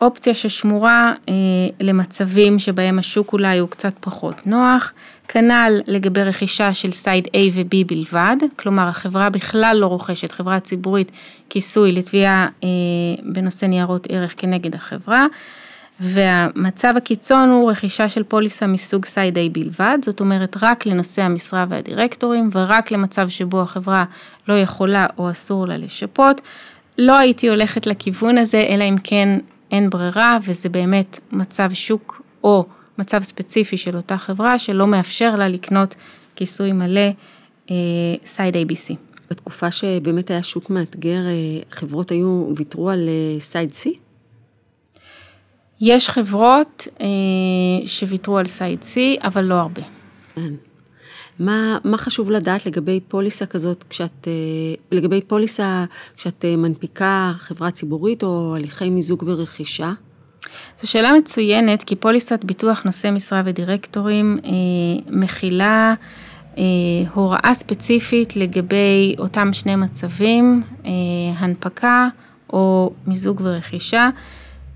אופציה 0.00 0.34
ששמורה 0.34 1.14
אה, 1.28 1.34
למצבים 1.80 2.58
שבהם 2.58 2.98
השוק 2.98 3.32
אולי 3.32 3.58
הוא 3.58 3.68
קצת 3.68 3.92
פחות 4.00 4.46
נוח, 4.46 4.92
כנ"ל 5.28 5.80
לגבי 5.86 6.22
רכישה 6.22 6.74
של 6.74 6.90
side 6.90 7.26
A 7.26 7.38
ו-B 7.52 7.86
בלבד, 7.86 8.36
כלומר 8.56 8.88
החברה 8.88 9.30
בכלל 9.30 9.76
לא 9.80 9.86
רוכשת, 9.86 10.32
חברה 10.32 10.60
ציבורית, 10.60 11.12
כיסוי 11.48 11.92
לתביעה 11.92 12.48
בנושא 13.22 13.66
ניירות 13.66 14.06
ערך 14.10 14.34
כנגד 14.36 14.74
החברה. 14.74 15.26
והמצב 16.00 16.92
הקיצון 16.96 17.48
הוא 17.48 17.70
רכישה 17.70 18.08
של 18.08 18.22
פוליסה 18.22 18.66
מסוג 18.66 19.04
side 19.04 19.38
A 19.38 19.40
בלבד, 19.52 19.98
זאת 20.02 20.20
אומרת 20.20 20.56
רק 20.62 20.86
לנושא 20.86 21.22
המשרה 21.22 21.66
והדירקטורים 21.68 22.50
ורק 22.52 22.90
למצב 22.90 23.28
שבו 23.28 23.60
החברה 23.60 24.04
לא 24.48 24.54
יכולה 24.54 25.06
או 25.18 25.30
אסור 25.30 25.66
לה 25.66 25.76
לשפות. 25.76 26.40
לא 26.98 27.18
הייתי 27.18 27.48
הולכת 27.48 27.86
לכיוון 27.86 28.38
הזה, 28.38 28.66
אלא 28.68 28.84
אם 28.84 28.96
כן 29.04 29.38
אין 29.70 29.90
ברירה 29.90 30.38
וזה 30.44 30.68
באמת 30.68 31.20
מצב 31.32 31.70
שוק 31.74 32.22
או 32.44 32.66
מצב 32.98 33.22
ספציפי 33.22 33.76
של 33.76 33.96
אותה 33.96 34.18
חברה 34.18 34.58
שלא 34.58 34.86
מאפשר 34.86 35.34
לה 35.34 35.48
לקנות 35.48 35.94
כיסוי 36.36 36.72
מלא 36.72 37.10
side 38.24 38.56
uh, 38.56 38.58
ABC. 38.58 38.94
בתקופה 39.30 39.70
שבאמת 39.70 40.30
היה 40.30 40.42
שוק 40.42 40.70
מאתגר, 40.70 41.26
אה, 41.26 41.62
חברות 41.70 42.10
היו, 42.10 42.52
ויתרו 42.56 42.90
על 42.90 43.08
side 43.38 43.70
uh, 43.70 43.72
C? 43.72 44.09
יש 45.80 46.10
חברות 46.10 46.88
אה, 47.00 47.06
שוויתרו 47.86 48.38
על 48.38 48.46
side 48.46 48.80
C, 48.82 49.26
אבל 49.26 49.44
לא 49.44 49.54
הרבה. 49.54 49.82
כן. 50.34 50.54
מה, 51.38 51.78
מה 51.84 51.98
חשוב 51.98 52.30
לדעת 52.30 52.66
לגבי 52.66 53.00
פוליסה 53.08 53.46
כזאת, 53.46 53.84
כשאת, 53.90 54.28
אה, 54.28 54.32
לגבי 54.92 55.20
פוליסה 55.20 55.84
כשאת 56.16 56.44
אה, 56.44 56.56
מנפיקה 56.56 57.32
חברה 57.36 57.70
ציבורית 57.70 58.22
או 58.22 58.54
הליכי 58.56 58.90
מיזוג 58.90 59.22
ורכישה? 59.26 59.92
זו 60.80 60.90
שאלה 60.90 61.12
מצוינת, 61.12 61.82
כי 61.82 61.96
פוליסת 61.96 62.44
ביטוח 62.44 62.82
נושא 62.82 63.10
משרה 63.10 63.42
ודירקטורים 63.44 64.38
אה, 64.44 64.50
מכילה 65.10 65.94
אה, 66.58 66.62
הוראה 67.14 67.50
ספציפית 67.54 68.36
לגבי 68.36 69.14
אותם 69.18 69.52
שני 69.52 69.76
מצבים, 69.76 70.62
אה, 70.84 70.90
הנפקה 71.36 72.08
או 72.52 72.92
מיזוג 73.06 73.40
ורכישה. 73.44 74.10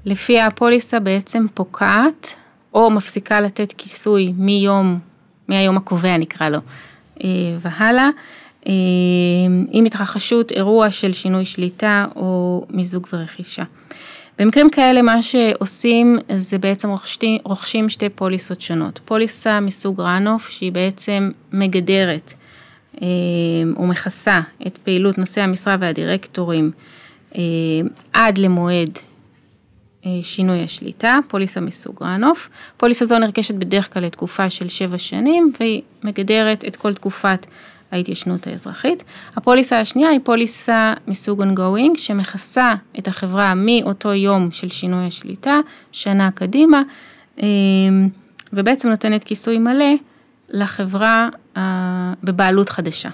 לפי 0.05 0.41
הפוליסה 0.41 1.01
בעצם 1.01 1.47
פוקעת 1.55 2.35
או 2.75 2.91
מפסיקה 2.91 3.41
לתת 3.41 3.73
כיסוי 3.79 4.33
מיום, 4.37 4.99
מהיום 5.49 5.77
הקובע 5.77 6.17
נקרא 6.17 6.49
לו, 6.49 6.59
אה, 7.25 7.29
והלאה. 7.61 8.09
אה, 8.69 8.73
עם 9.71 9.85
התרחשות 9.85 10.53
אירוע 10.53 10.91
של 10.91 11.13
שינוי 11.13 11.45
שליטה 11.45 12.07
או 12.17 12.65
מיזוג 12.71 13.07
ורכישה. 13.13 13.63
במקרים 14.39 14.71
כאלה 14.71 15.03
מה 15.03 15.23
שעושים 15.23 16.19
זה 16.37 16.59
בעצם 16.59 16.89
רוכשים, 16.89 17.39
רוכשים 17.45 17.89
שתי 17.89 18.09
פוליסות 18.09 18.61
שונות. 18.61 19.01
פוליסה 19.05 19.61
מסוג 19.61 20.01
ראנוף 20.01 20.49
שהיא 20.51 20.73
בעצם 20.73 21.31
מגדרת 21.53 22.35
אה, 23.03 23.07
או 23.77 23.87
מכסה 23.87 24.41
את 24.67 24.79
פעילות 24.79 25.19
נושאי 25.19 25.43
המשרה 25.43 25.77
והדירקטורים 25.81 26.71
עד 28.13 28.39
למועד 28.39 28.99
אה, 28.99 29.14
שינוי 30.23 30.65
השליטה, 30.65 31.19
פוליסה 31.29 31.61
מסוג 31.61 32.03
ראנוף. 32.03 32.49
פוליסה 32.77 33.05
זו 33.05 33.19
נרכשת 33.19 33.55
בדרך 33.55 33.93
כלל 33.93 34.03
לתקופה 34.03 34.51
של 34.51 34.69
שבע 34.69 34.99
שנים 34.99 35.53
והיא 35.61 35.83
מגדרת 36.03 36.65
את 36.65 36.77
כל 36.77 36.95
תקופת 36.95 37.47
ההתיישנות 37.91 38.47
האזרחית. 38.47 39.05
הפוליסה 39.37 39.81
השנייה 39.81 40.09
היא 40.09 40.21
פוליסה 40.23 40.95
מסוג 41.07 41.43
ongoing, 41.43 41.99
שמכסה 41.99 42.75
את 42.99 43.09
החברה 43.09 43.55
מאותו 43.57 44.13
יום 44.13 44.51
של 44.51 44.71
שינוי 44.71 45.07
השליטה, 45.07 45.61
שנה 45.93 46.31
קדימה, 46.31 46.83
ובעצם 48.53 48.89
נותנת 48.89 49.25
כיסוי 49.25 49.59
מלא 49.59 49.95
לחברה 50.49 51.29
בבעלות 52.23 52.69
חדשה. 52.69 53.11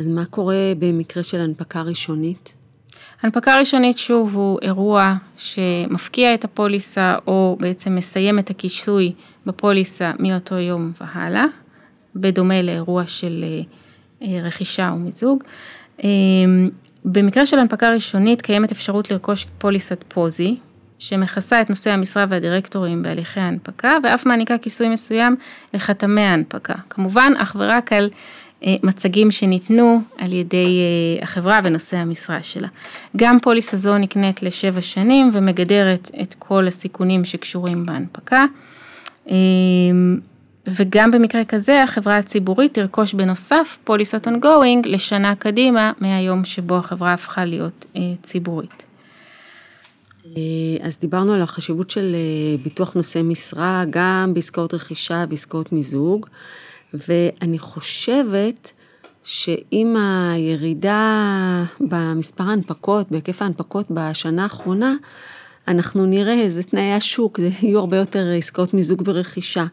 אז 0.00 0.08
מה 0.08 0.24
קורה 0.24 0.72
במקרה 0.78 1.22
של 1.22 1.40
הנפקה 1.40 1.82
ראשונית? 1.82 2.56
הנפקה 3.22 3.58
ראשונית 3.58 3.98
שוב 3.98 4.34
הוא 4.36 4.58
אירוע 4.62 5.14
שמפקיע 5.36 6.34
את 6.34 6.44
הפוליסה 6.44 7.16
או 7.26 7.56
בעצם 7.60 7.94
מסיים 7.94 8.38
את 8.38 8.50
הכיסוי 8.50 9.12
בפוליסה 9.46 10.12
מאותו 10.18 10.54
יום 10.54 10.92
והלאה, 11.00 11.44
בדומה 12.16 12.62
לאירוע 12.62 13.06
של 13.06 13.44
אה, 14.22 14.40
רכישה 14.42 14.90
או 14.90 14.96
מיזוג. 14.96 15.44
אה, 16.04 16.08
במקרה 17.04 17.46
של 17.46 17.58
הנפקה 17.58 17.90
ראשונית 17.90 18.42
קיימת 18.42 18.72
אפשרות 18.72 19.10
לרכוש 19.10 19.46
פוליסת 19.58 20.04
פוזי, 20.08 20.56
שמכסה 20.98 21.60
את 21.60 21.70
נושאי 21.70 21.92
המשרה 21.92 22.26
והדירקטורים 22.28 23.02
בהליכי 23.02 23.40
ההנפקה, 23.40 23.96
ואף 24.02 24.26
מעניקה 24.26 24.58
כיסוי 24.58 24.88
מסוים 24.88 25.36
לחתמי 25.74 26.20
ההנפקה. 26.20 26.74
כמובן, 26.90 27.32
אך 27.38 27.56
ורק 27.58 27.92
על 27.92 28.04
אה, 28.04 28.18
מצגים 28.82 29.30
שניתנו 29.30 30.02
על 30.18 30.32
ידי 30.32 30.80
אה, 30.80 31.22
החברה 31.22 31.60
בנושא 31.60 31.96
המשרה 31.96 32.42
שלה. 32.42 32.68
גם 33.16 33.38
פוליסה 33.40 33.76
זו 33.76 33.98
נקנית 33.98 34.42
לשבע 34.42 34.80
שנים 34.80 35.30
ומגדרת 35.32 36.10
את 36.22 36.34
כל 36.38 36.66
הסיכונים 36.66 37.24
שקשורים 37.24 37.86
בהנפקה. 37.86 38.44
אה, 39.30 39.34
וגם 40.66 41.10
במקרה 41.10 41.44
כזה 41.44 41.82
החברה 41.82 42.16
הציבורית 42.16 42.74
תרכוש 42.74 43.14
בנוסף 43.14 43.78
פוליסת 43.84 44.28
ongoing 44.28 44.88
לשנה 44.88 45.34
קדימה 45.34 45.92
מהיום 46.00 46.44
שבו 46.44 46.76
החברה 46.76 47.12
הפכה 47.12 47.44
להיות 47.44 47.86
ציבורית. 48.22 48.86
אז 50.82 50.98
דיברנו 51.00 51.32
על 51.32 51.42
החשיבות 51.42 51.90
של 51.90 52.16
ביטוח 52.62 52.94
נושא 52.94 53.20
משרה 53.24 53.84
גם 53.90 54.30
בעסקאות 54.34 54.74
רכישה 54.74 55.24
ועסקאות 55.30 55.72
מיזוג. 55.72 56.26
ואני 56.94 57.58
חושבת 57.58 58.72
שעם 59.24 59.96
הירידה 59.96 61.64
במספר 61.80 62.44
ההנפקות, 62.44 63.10
בהיקף 63.10 63.42
ההנפקות 63.42 63.86
בשנה 63.90 64.42
האחרונה, 64.42 64.94
אנחנו 65.68 66.06
נראה 66.06 66.34
איזה 66.34 66.62
תנאי 66.62 66.92
השוק, 66.92 67.40
זה 67.40 67.50
יהיו 67.62 67.78
הרבה 67.78 67.96
יותר 67.96 68.26
עסקאות 68.38 68.74
מיזוג 68.74 69.02
ורכישה. 69.06 69.64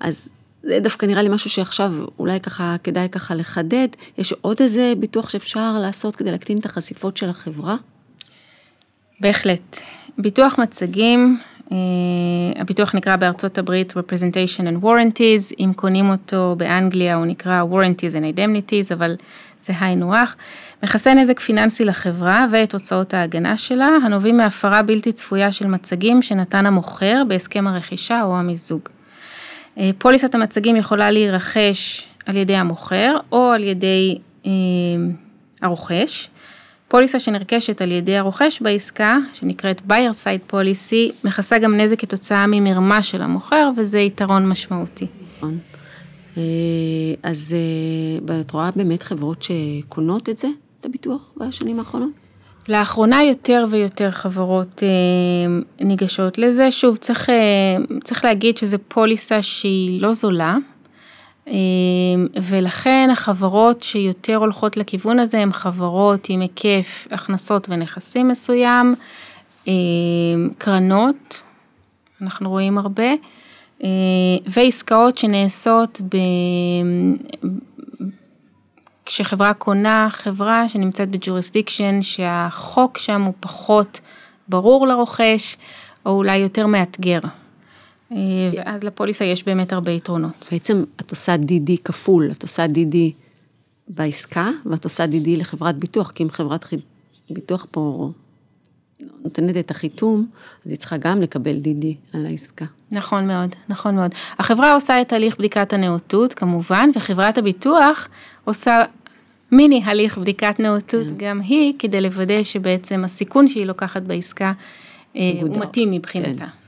אז 0.00 0.30
זה 0.62 0.80
דווקא 0.80 1.06
נראה 1.06 1.22
לי 1.22 1.28
משהו 1.28 1.50
שעכשיו 1.50 1.92
אולי 2.18 2.40
ככה 2.40 2.76
כדאי 2.84 3.08
ככה 3.08 3.34
לחדד. 3.34 3.88
יש 4.18 4.32
עוד 4.32 4.56
איזה 4.60 4.92
ביטוח 4.98 5.28
שאפשר 5.28 5.78
לעשות 5.78 6.16
כדי 6.16 6.30
להקטין 6.30 6.58
את 6.58 6.66
החשיפות 6.66 7.16
של 7.16 7.28
החברה? 7.28 7.76
בהחלט. 9.20 9.76
ביטוח 10.18 10.58
מצגים 10.58 11.38
אה, 11.72 11.76
הביטוח 12.56 12.94
נקרא 12.94 13.16
בארצות 13.16 13.58
הברית 13.58 13.92
Representation 13.92 14.62
and 14.62 14.84
Warranties, 14.84 15.54
אם 15.60 15.72
קונים 15.76 16.10
אותו 16.10 16.54
באנגליה 16.58 17.14
הוא 17.14 17.26
נקרא 17.26 17.62
Warranties 17.70 18.14
and 18.14 18.36
Indemnities, 18.36 18.94
אבל 18.94 19.16
זה 19.62 19.72
היינו 19.80 20.14
הך, 20.14 20.36
מכסה 20.82 21.14
נזק 21.14 21.40
פיננסי 21.40 21.84
לחברה 21.84 22.46
ואת 22.50 22.72
הוצאות 22.72 23.14
ההגנה 23.14 23.56
שלה, 23.56 23.88
הנובעים 24.04 24.36
מהפרה 24.36 24.82
בלתי 24.82 25.12
צפויה 25.12 25.52
של 25.52 25.66
מצגים 25.66 26.22
שנתן 26.22 26.66
המוכר 26.66 27.22
בהסכם 27.28 27.66
הרכישה 27.66 28.22
או 28.22 28.36
המיזוג. 28.36 28.88
אה, 29.78 29.90
פוליסת 29.98 30.34
המצגים 30.34 30.76
יכולה 30.76 31.10
להירכש 31.10 32.06
על 32.26 32.36
ידי 32.36 32.56
המוכר 32.56 33.16
או 33.32 33.50
על 33.52 33.64
ידי 33.64 34.18
אה, 34.46 34.50
הרוכש. 35.62 36.28
פוליסה 36.90 37.18
שנרכשת 37.20 37.82
על 37.82 37.92
ידי 37.92 38.16
הרוכש 38.16 38.62
בעסקה, 38.62 39.18
שנקראת 39.34 39.82
buyer 39.88 40.24
side 40.24 40.52
policy, 40.52 41.12
מכסה 41.24 41.58
גם 41.58 41.76
נזק 41.76 42.00
כתוצאה 42.00 42.46
ממרמה 42.48 43.02
של 43.02 43.22
המוכר, 43.22 43.70
וזה 43.76 43.98
יתרון 43.98 44.48
משמעותי. 44.48 45.06
נכון. 45.36 45.58
אה, 46.36 46.42
אז 47.22 47.56
אה, 48.28 48.40
את 48.40 48.50
רואה 48.50 48.70
באמת 48.76 49.02
חברות 49.02 49.42
שקונות 49.42 50.28
את 50.28 50.38
זה, 50.38 50.48
את 50.80 50.86
הביטוח, 50.86 51.30
בשנים 51.36 51.78
האחרונות? 51.78 52.10
לאחרונה 52.68 53.24
יותר 53.24 53.66
ויותר 53.70 54.10
חברות 54.10 54.82
אה, 54.82 55.86
ניגשות 55.86 56.38
לזה. 56.38 56.70
שוב, 56.70 56.96
צריך, 56.96 57.28
צריך 58.04 58.24
להגיד 58.24 58.58
שזו 58.58 58.76
פוליסה 58.88 59.42
שהיא 59.42 60.02
לא 60.02 60.12
זולה. 60.12 60.56
אמ, 61.50 62.26
ולכן 62.42 63.08
החברות 63.12 63.82
שיותר 63.82 64.36
הולכות 64.36 64.76
לכיוון 64.76 65.18
הזה 65.18 65.38
הן 65.38 65.52
חברות 65.52 66.26
עם 66.28 66.40
היקף 66.40 67.08
הכנסות 67.10 67.66
ונכסים 67.70 68.28
מסוים, 68.28 68.94
אמ, 69.66 69.72
קרנות, 70.58 71.42
אנחנו 72.22 72.50
רואים 72.50 72.78
הרבה, 72.78 73.12
אמ, 73.82 73.88
ועסקאות 74.46 75.18
שנעשות 75.18 76.00
ב... 76.00 76.16
כשחברה 79.06 79.54
קונה 79.54 80.08
חברה 80.10 80.68
שנמצאת 80.68 81.10
ב 81.10 81.17
jurisdiction 81.17 82.02
שהחוק 82.02 82.98
שם 82.98 83.22
הוא 83.22 83.34
פחות 83.40 84.00
ברור 84.48 84.86
לרוכש, 84.86 85.56
או 86.06 86.10
אולי 86.10 86.36
יותר 86.36 86.66
מאתגר. 86.66 87.20
אה, 88.12 88.16
ואז 88.56 88.84
לפוליסה 88.84 89.24
יש 89.24 89.44
באמת 89.44 89.72
הרבה 89.72 89.92
יתרונות. 89.92 90.48
בעצם 90.52 90.84
את 91.00 91.10
עושה 91.10 91.34
DD 91.34 91.70
כפול, 91.84 92.30
את 92.30 92.42
עושה 92.42 92.66
DD 92.66 92.96
בעסקה, 93.88 94.50
ואת 94.66 94.84
עושה 94.84 95.04
DD 95.04 95.28
לחברת 95.38 95.76
ביטוח, 95.76 96.10
כי 96.10 96.22
אם 96.22 96.30
חברת 96.30 96.66
ביטוח 97.30 97.66
פה 97.70 98.10
נותנת 99.24 99.56
את 99.56 99.70
החיתום, 99.70 100.26
אז 100.66 100.70
היא 100.70 100.78
צריכה 100.78 100.96
גם 100.96 101.20
לקבל 101.20 101.56
DD 101.56 102.16
על 102.16 102.26
העסקה. 102.26 102.64
נכון 102.90 103.26
מאוד, 103.26 103.54
נכון 103.68 103.96
מאוד. 103.96 104.10
החברה 104.38 104.74
עושה 104.74 105.00
את 105.00 105.12
הליך 105.12 105.38
בדיקת 105.38 105.72
הנאותות 105.72 106.34
כמובן, 106.34 106.90
וחברת 106.94 107.38
הביטוח 107.38 108.08
עושה 108.44 108.82
מיני 109.52 109.82
הליך 109.84 110.18
בדיקת 110.18 110.60
נאותות 110.60 111.06
כן. 111.08 111.14
גם 111.16 111.40
היא, 111.40 111.74
כדי 111.78 112.00
לוודא 112.00 112.42
שבעצם 112.42 113.04
הסיכון 113.04 113.48
שהיא 113.48 113.66
לוקחת 113.66 114.02
בעסקה 114.02 114.52
אה, 115.16 115.32
הוא 115.42 115.58
מתאים 115.58 115.90
מבחינתה. 115.90 116.44
כן. 116.44 116.59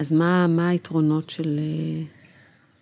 אז 0.00 0.12
מה, 0.12 0.46
מה 0.46 0.68
היתרונות 0.68 1.30
של 1.30 1.58
אה, 1.58 2.02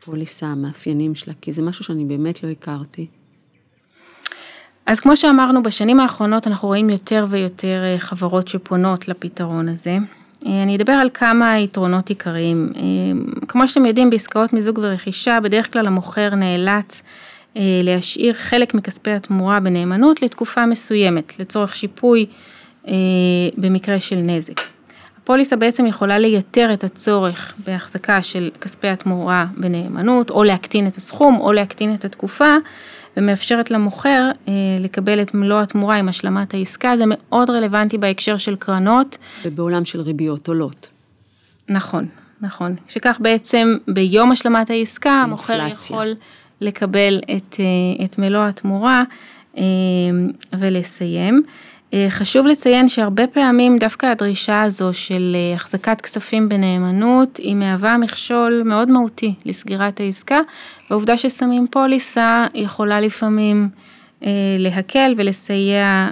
פוליסה, 0.04 0.46
המאפיינים 0.46 1.14
שלה? 1.14 1.34
כי 1.40 1.52
זה 1.52 1.62
משהו 1.62 1.84
שאני 1.84 2.04
באמת 2.04 2.42
לא 2.42 2.48
הכרתי. 2.48 3.06
אז 4.86 5.00
כמו 5.00 5.16
שאמרנו, 5.16 5.62
בשנים 5.62 6.00
האחרונות 6.00 6.46
אנחנו 6.46 6.68
רואים 6.68 6.90
יותר 6.90 7.26
ויותר 7.30 7.82
אה, 7.84 7.98
חברות 7.98 8.48
שפונות 8.48 9.08
לפתרון 9.08 9.68
הזה. 9.68 9.98
אה, 10.46 10.62
אני 10.62 10.76
אדבר 10.76 10.92
על 10.92 11.08
כמה 11.14 11.58
יתרונות 11.58 12.08
עיקריים. 12.08 12.70
כמו 13.48 13.68
שאתם 13.68 13.86
יודעים, 13.86 14.10
בעסקאות 14.10 14.52
מיזוג 14.52 14.78
ורכישה, 14.82 15.38
בדרך 15.40 15.72
כלל 15.72 15.86
המוכר 15.86 16.34
נאלץ 16.34 17.02
להשאיר 17.56 18.34
חלק 18.34 18.74
מכספי 18.74 19.10
התמורה 19.10 19.60
בנאמנות 19.60 20.22
לתקופה 20.22 20.66
מסוימת, 20.66 21.40
לצורך 21.40 21.74
שיפוי 21.74 22.26
במקרה 23.56 24.00
של 24.00 24.16
נזק. 24.16 24.60
הפוליסה 25.28 25.56
בעצם 25.56 25.86
יכולה 25.86 26.18
לייתר 26.18 26.72
את 26.72 26.84
הצורך 26.84 27.54
בהחזקה 27.66 28.22
של 28.22 28.50
כספי 28.60 28.88
התמורה 28.88 29.46
בנאמנות, 29.56 30.30
או 30.30 30.44
להקטין 30.44 30.86
את 30.86 30.96
הסכום, 30.96 31.40
או 31.40 31.52
להקטין 31.52 31.94
את 31.94 32.04
התקופה, 32.04 32.56
ומאפשרת 33.16 33.70
למוכר 33.70 34.30
אה, 34.48 34.52
לקבל 34.80 35.22
את 35.22 35.34
מלוא 35.34 35.60
התמורה 35.60 35.96
עם 35.96 36.08
השלמת 36.08 36.54
העסקה, 36.54 36.96
זה 36.96 37.04
מאוד 37.06 37.50
רלוונטי 37.50 37.98
בהקשר 37.98 38.36
של 38.36 38.56
קרנות. 38.56 39.18
ובעולם 39.44 39.84
של 39.84 40.00
ריביות 40.00 40.48
עולות. 40.48 40.90
נכון, 41.68 42.06
נכון. 42.40 42.74
שכך 42.88 43.18
בעצם 43.20 43.76
ביום 43.88 44.32
השלמת 44.32 44.70
העסקה, 44.70 45.12
המוכר 45.12 45.66
יכול 45.72 46.14
לקבל 46.60 47.20
את, 47.36 47.56
אה, 47.60 48.04
את 48.04 48.18
מלוא 48.18 48.44
התמורה 48.44 49.04
אה, 49.58 49.62
ולסיים. 50.52 51.42
אה, 51.94 52.06
חשוב 52.10 52.46
לציין 52.46 52.88
שהרבה 52.88 53.26
פעמים 53.26 53.78
דווקא 53.78 54.06
הדרישה 54.06 54.62
הזו 54.62 54.90
של 54.92 55.36
אה, 55.36 55.54
החזקת 55.54 56.00
כספים 56.00 56.48
בנאמנות 56.48 57.36
היא 57.36 57.56
מהווה 57.56 57.98
מכשול 57.98 58.62
מאוד 58.64 58.88
מהותי 58.90 59.34
לסגירת 59.44 60.00
העסקה, 60.00 60.40
והעובדה 60.90 61.18
ששמים 61.18 61.66
פוליסה 61.70 62.46
יכולה 62.54 63.00
לפעמים 63.00 63.68
אה, 64.24 64.30
להקל 64.58 65.14
ולסייע 65.16 66.10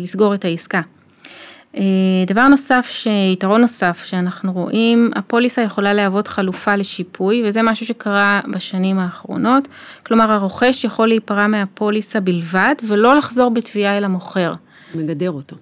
לסגור 0.00 0.34
את 0.34 0.44
העסקה. 0.44 0.80
דבר 2.26 2.48
נוסף, 2.48 3.04
יתרון 3.32 3.60
נוסף 3.60 4.04
שאנחנו 4.04 4.52
רואים, 4.52 5.10
הפוליסה 5.14 5.62
יכולה 5.62 5.94
להוות 5.94 6.28
חלופה 6.28 6.76
לשיפוי 6.76 7.42
וזה 7.46 7.62
משהו 7.62 7.86
שקרה 7.86 8.40
בשנים 8.52 8.98
האחרונות, 8.98 9.68
כלומר 10.06 10.32
הרוכש 10.32 10.84
יכול 10.84 11.08
להיפרע 11.08 11.46
מהפוליסה 11.46 12.20
בלבד 12.20 12.74
ולא 12.88 13.14
לחזור 13.16 13.50
בתביעה 13.50 13.98
אל 13.98 14.04
המוכר. 14.04 14.52
מגדר 14.94 15.30
אותו. 15.30 15.56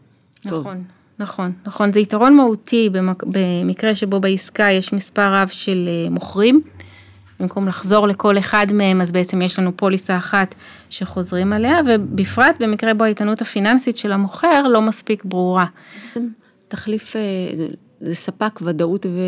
נכון, 0.47 0.62
טוב. 0.62 0.85
נכון, 1.19 1.53
נכון, 1.66 1.93
זה 1.93 2.01
יתרון 2.01 2.37
מהותי 2.37 2.88
במק... 2.93 3.23
במקרה 3.27 3.95
שבו 3.95 4.21
בעסקה 4.21 4.71
יש 4.71 4.93
מספר 4.93 5.35
רב 5.35 5.49
של 5.49 5.88
אה, 5.88 6.11
מוכרים, 6.11 6.62
במקום 7.40 7.69
לחזור 7.69 8.09
לכל 8.09 8.38
אחד 8.38 8.66
מהם, 8.73 9.01
אז 9.01 9.12
בעצם 9.12 9.43
יש 9.43 9.59
לנו 9.59 9.77
פוליסה 9.77 10.16
אחת 10.16 10.55
שחוזרים 10.90 11.53
עליה, 11.53 11.79
ובפרט 11.87 12.57
במקרה 12.61 12.95
בו 12.95 13.05
האיתנות 13.05 13.40
הפיננסית 13.40 13.97
של 13.97 14.12
המוכר 14.12 14.69
לא 14.69 14.83
מספיק 14.83 15.25
ברורה. 15.25 15.66
זה 16.14 16.21
תחליף, 16.69 17.16
אה, 17.16 17.21
זה, 17.57 17.66
זה 18.01 18.14
ספק 18.14 18.61
ודאות 18.62 19.07
ו... 19.07 19.19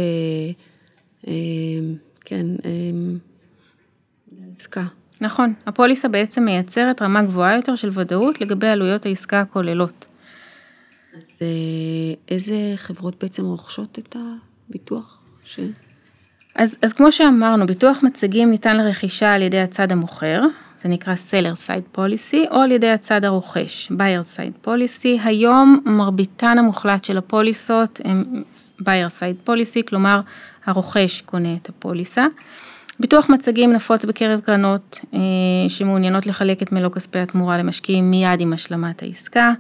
אה, 1.29 1.33
כן, 2.21 2.47
עסקה. 4.51 4.85
נכון, 5.23 5.55
הפוליסה 5.67 6.09
בעצם 6.09 6.45
מייצרת 6.45 7.03
רמה 7.03 7.23
גבוהה 7.23 7.57
יותר 7.57 7.75
של 7.75 7.91
ודאות 7.93 8.41
לגבי 8.41 8.69
עלויות 8.69 9.07
העסקה 9.07 9.41
הכוללות. 9.41 10.07
אז 11.17 11.39
איזה 12.29 12.55
חברות 12.77 13.23
בעצם 13.23 13.45
רוכשות 13.45 13.99
את 13.99 14.17
הביטוח? 14.69 15.25
ש... 15.45 15.61
אז, 16.55 16.77
אז 16.83 16.93
כמו 16.93 17.13
שאמרנו, 17.13 17.67
ביטוח 17.67 18.03
מצגים 18.03 18.51
ניתן 18.51 18.77
לרכישה 18.77 19.35
על 19.35 19.43
ידי 19.43 19.61
הצד 19.61 19.93
המוכר, 19.93 20.43
זה 20.79 20.89
נקרא 20.89 21.15
Seller 21.15 21.57
Side 21.67 21.97
Policy, 21.99 22.51
או 22.51 22.57
על 22.61 22.71
ידי 22.71 22.91
הצד 22.91 23.25
הרוכש, 23.25 23.93
Buyer 23.93 24.37
Side 24.37 24.67
Policy. 24.67 25.21
היום 25.25 25.81
מרביתן 25.85 26.59
המוחלט 26.59 27.05
של 27.05 27.19
הפוליסות 27.19 28.01
הם 28.05 28.43
Buyer 28.81 29.11
Side 29.21 29.49
Policy, 29.49 29.89
כלומר 29.89 30.21
הרוכש 30.65 31.21
קונה 31.21 31.55
את 31.55 31.69
הפוליסה. 31.69 32.27
ביטוח 33.03 33.29
מצגים 33.29 33.73
נפוץ 33.73 34.05
בקרב 34.05 34.41
קרנות 34.41 35.01
אה, 35.15 35.19
שמעוניינות 35.69 36.27
לחלק 36.27 36.63
את 36.63 36.73
מלוא 36.73 36.91
כספי 36.91 37.19
התמורה 37.19 37.59
למשקיעים 37.59 38.11
מיד 38.11 38.41
עם 38.41 38.53
השלמת 38.53 39.03
העסקה. 39.03 39.53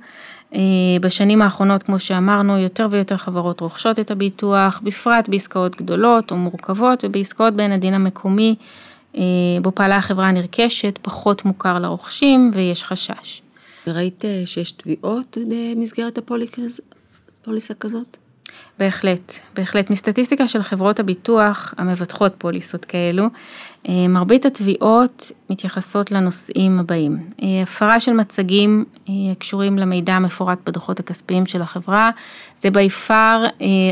אה, 0.54 0.60
בשנים 1.00 1.42
האחרונות, 1.42 1.82
כמו 1.82 1.98
שאמרנו, 1.98 2.58
יותר 2.58 2.88
ויותר 2.90 3.16
חברות 3.16 3.60
רוכשות 3.60 3.98
את 3.98 4.10
הביטוח, 4.10 4.80
בפרט 4.84 5.28
בעסקאות 5.28 5.76
גדולות 5.76 6.30
או 6.30 6.36
מורכבות 6.36 7.04
ובעסקאות 7.04 7.54
בין 7.54 7.72
הדין 7.72 7.94
המקומי, 7.94 8.54
אה, 9.16 9.22
בו 9.62 9.72
פעלה 9.74 9.96
החברה 9.96 10.28
הנרכשת, 10.28 10.98
פחות 11.02 11.44
מוכר 11.44 11.78
לרוכשים 11.78 12.50
ויש 12.54 12.84
חשש. 12.84 13.42
וראית 13.86 14.24
שיש 14.44 14.72
תביעות 14.72 15.38
במסגרת 15.48 16.18
הפוליסה 16.18 17.74
כזאת? 17.74 18.16
בהחלט, 18.78 19.38
בהחלט. 19.54 19.90
מסטטיסטיקה 19.90 20.48
של 20.48 20.62
חברות 20.62 21.00
הביטוח 21.00 21.74
המבטחות 21.78 22.32
פוליסות 22.38 22.84
כאלו, 22.84 23.24
אה, 23.88 24.08
מרבית 24.08 24.46
התביעות 24.46 25.32
מתייחסות 25.50 26.10
לנושאים 26.10 26.78
הבאים. 26.78 27.18
אה, 27.42 27.62
הפרה 27.62 28.00
של 28.00 28.12
מצגים 28.12 28.84
אה, 29.08 29.14
קשורים 29.38 29.78
למידע 29.78 30.12
המפורט 30.12 30.58
בדוחות 30.66 31.00
הכספיים 31.00 31.46
של 31.46 31.62
החברה, 31.62 32.10
זה 32.60 32.70
בי 32.70 32.90
פאר, 32.90 33.46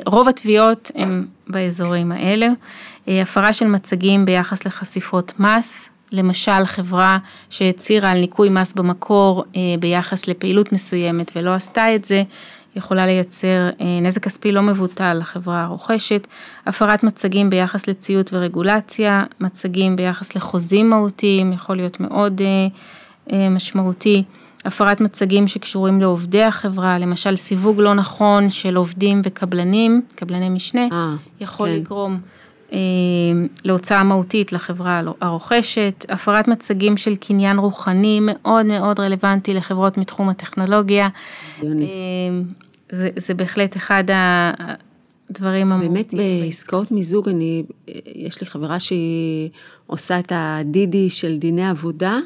רוב 0.07 0.29
התביעות 0.29 0.91
הם 0.95 1.27
באזורים 1.49 2.13
האלה. 2.13 2.49
הפרה 3.07 3.53
של 3.53 3.67
מצגים 3.67 4.25
ביחס 4.25 4.67
לחשיפות 4.67 5.41
מס, 5.41 5.89
למשל 6.13 6.65
חברה 6.65 7.19
שהצהירה 7.51 8.11
על 8.11 8.19
ניכוי 8.19 8.49
מס 8.49 8.73
במקור 8.73 9.45
ביחס 9.81 10.29
לפעילות 10.29 10.73
מסוימת 10.73 11.33
ולא 11.37 11.55
עשתה 11.55 11.95
את 11.95 12.05
זה, 12.05 12.23
יכולה 12.77 13.07
לייצר 13.07 13.69
אה, 13.81 14.01
נזק 14.03 14.25
כספי 14.25 14.53
לא 14.53 14.63
מבוטל 14.63 15.15
לחברה 15.15 15.65
הרוכשת, 15.65 16.27
הפרת 16.67 17.03
מצגים 17.03 17.51
ביחס 17.51 17.89
לציות 17.89 18.31
ורגולציה, 18.33 19.25
מצגים 19.41 19.97
ביחס 19.97 20.37
לחוזים 20.37 20.91
מהותיים, 20.91 21.53
יכול 21.53 21.77
להיות 21.77 22.01
מאוד 22.01 22.41
אה, 22.41 22.47
אה, 23.33 23.49
משמעותי, 23.49 24.25
הפרת 24.65 25.01
מצגים 25.01 25.49
שקשורים 25.49 26.01
לעובדי 26.01 26.43
החברה, 26.43 26.99
למשל 26.99 27.37
סיווג 27.37 27.81
לא 27.81 27.95
נכון 27.95 28.51
של 28.51 28.77
עובדים 28.77 29.23
וקבלנים, 29.25 30.03
קבלני 30.15 30.49
משנה, 30.49 30.89
아, 30.91 30.95
יכול 31.41 31.69
כן. 31.69 31.75
לגרום 31.75 32.21
להוצאה 33.65 34.05
מהותית 34.05 34.53
לחברה 34.53 35.03
הרוכשת, 35.21 36.07
הפרת 36.09 36.49
מצגים 36.49 36.97
של 36.97 37.17
קניין 37.17 37.59
רוחני 37.59 38.19
מאוד 38.23 38.67
מאוד 38.67 39.01
רלוונטי 39.01 39.55
לחברות 39.55 39.99
מתחום 39.99 40.29
הטכנולוגיה. 40.29 41.09
זה, 42.93 43.11
זה 43.17 43.35
בהחלט 43.35 43.77
אחד 43.77 44.05
הדברים 45.31 45.73
המהותיים. 45.73 45.95
באמת 45.95 46.15
בעסקאות 46.15 46.93
מיזוג, 46.93 47.29
אני, 47.29 47.63
יש 48.15 48.41
לי 48.41 48.47
חברה 48.47 48.81
שהיא 48.81 49.51
עושה 49.87 50.19
את 50.19 50.33
הדידי 50.35 51.11
של 51.11 51.39
דיני 51.39 51.69
עבודה, 51.69 52.19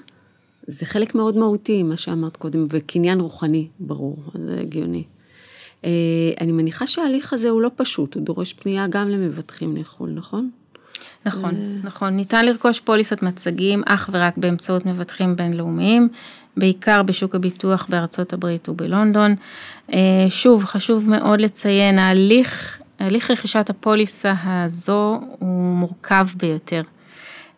זה 0.66 0.87
חלק 0.87 1.14
מאוד 1.14 1.37
מהותי, 1.37 1.83
מה 1.83 1.96
שאמרת 1.96 2.37
קודם, 2.37 2.66
וקניין 2.70 3.20
רוחני, 3.20 3.68
ברור, 3.80 4.16
זה 4.35 4.61
הגיוני. 4.61 5.02
אני 6.40 6.52
מניחה 6.52 6.87
שההליך 6.87 7.32
הזה 7.32 7.50
הוא 7.50 7.62
לא 7.62 7.70
פשוט, 7.76 8.14
הוא 8.14 8.22
דורש 8.22 8.52
פנייה 8.52 8.87
גם 8.87 9.08
למבטחים 9.08 9.76
לחו"ל, 9.76 10.10
נכון? 10.10 10.50
נכון, 11.26 11.54
נכון. 11.84 12.16
ניתן 12.16 12.44
לרכוש 12.46 12.80
פוליסת 12.80 13.22
מצגים 13.22 13.82
אך 13.87 14.10
ורק 14.12 14.38
באמצעות 14.38 14.87
מבטחים 14.87 15.37
בינלאומיים, 15.37 16.08
בעיקר 16.56 17.02
בשוק 17.02 17.34
הביטוח 17.34 17.87
בארצות 17.88 18.32
הברית 18.32 18.68
ובלונדון. 18.68 19.34
אה, 19.92 19.98
שוב, 20.28 20.64
חשוב 20.64 21.08
מאוד 21.08 21.40
לציין, 21.40 21.98
ההליך, 21.98 22.78
הליך 22.98 23.30
רכישת 23.30 23.70
הפוליסה 23.70 24.34
הזו 24.44 25.20
הוא 25.38 25.76
מורכב 25.76 26.26
ביותר. 26.37 26.82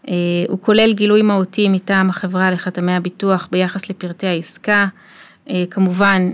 אה, 0.09 0.15
הוא 0.49 0.59
כולל 0.61 0.93
גילוי 0.93 1.23
מהותי 1.23 1.69
מטעם 1.69 2.11
החברה 2.11 2.51
לחתמי 2.51 2.93
הביטוח 2.93 3.49
ביחס 3.53 3.91
לפרטי 3.91 4.27
העסקה. 4.27 4.87
אה, 5.51 5.65
כמובן, 5.71 6.31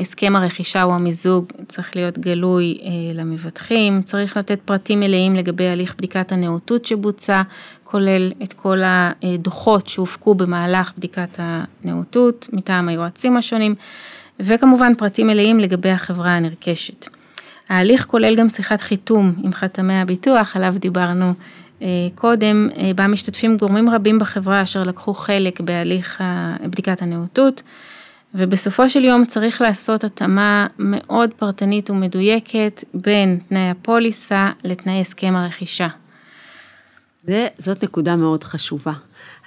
הסכם 0.00 0.36
הרכישה 0.36 0.82
או 0.82 0.94
המיזוג 0.94 1.52
צריך 1.68 1.96
להיות 1.96 2.18
גלוי 2.18 2.78
אה, 2.82 2.88
למבטחים, 3.14 4.02
צריך 4.02 4.36
לתת 4.36 4.60
פרטים 4.64 5.00
מלאים 5.00 5.36
לגבי 5.36 5.68
הליך 5.68 5.94
בדיקת 5.98 6.32
הנאותות 6.32 6.84
שבוצע, 6.84 7.42
כולל 7.84 8.32
את 8.42 8.52
כל 8.52 8.78
הדוחות 8.84 9.88
שהופקו 9.88 10.34
במהלך 10.34 10.92
בדיקת 10.98 11.38
הנאותות 11.38 12.48
מטעם 12.52 12.88
היועצים 12.88 13.36
השונים, 13.36 13.74
וכמובן 14.40 14.94
פרטים 14.94 15.26
מלאים 15.26 15.60
לגבי 15.60 15.90
החברה 15.90 16.36
הנרכשת. 16.36 17.06
ההליך 17.68 18.04
כולל 18.04 18.36
גם 18.36 18.48
שיחת 18.48 18.80
חיתום 18.80 19.32
עם 19.42 19.52
חתמי 19.52 19.94
הביטוח, 19.94 20.56
עליו 20.56 20.74
דיברנו 20.78 21.32
אה, 21.82 21.86
קודם, 22.14 22.68
אה, 22.76 22.90
בה 22.94 23.06
משתתפים 23.06 23.56
גורמים 23.56 23.90
רבים 23.90 24.18
בחברה 24.18 24.62
אשר 24.62 24.82
לקחו 24.82 25.14
חלק 25.14 25.60
בהליך 25.60 26.22
בדיקת 26.62 27.02
הנאותות. 27.02 27.62
ובסופו 28.34 28.90
של 28.90 29.04
יום 29.04 29.24
צריך 29.24 29.62
לעשות 29.62 30.04
התאמה 30.04 30.66
מאוד 30.78 31.30
פרטנית 31.36 31.90
ומדויקת 31.90 32.84
בין 32.94 33.38
תנאי 33.48 33.70
הפוליסה 33.70 34.50
לתנאי 34.64 35.00
הסכם 35.00 35.36
הרכישה. 35.36 35.88
זה, 37.24 37.48
זאת 37.58 37.84
נקודה 37.84 38.16
מאוד 38.16 38.44
חשובה. 38.44 38.92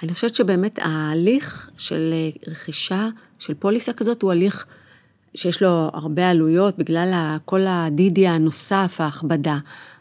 אני 0.02 0.14
חושבת 0.14 0.34
שבאמת 0.34 0.78
ההליך 0.82 1.70
של 1.78 2.14
רכישה 2.48 3.08
של 3.38 3.54
פוליסה 3.54 3.92
כזאת 3.92 4.22
הוא 4.22 4.32
הליך 4.32 4.66
שיש 5.34 5.62
לו 5.62 5.90
הרבה 5.94 6.30
עלויות 6.30 6.78
בגלל 6.78 7.36
כל 7.44 7.60
הדידי 7.66 8.28
הנוסף, 8.28 8.96
ההכבדה. 8.98 9.58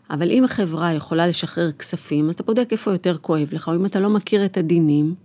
אבל 0.09 0.29
אם 0.29 0.43
החברה 0.43 0.93
יכולה 0.93 1.27
לשחרר 1.27 1.71
כספים, 1.71 2.29
אתה 2.29 2.43
בודק 2.43 2.67
איפה 2.71 2.91
יותר 2.91 3.17
כואב 3.17 3.49
לך, 3.51 3.67
או 3.67 3.75
אם 3.75 3.85
אתה 3.85 3.99
לא 3.99 4.09
מכיר 4.09 4.45
את 4.45 4.57
הדינים, 4.57 5.15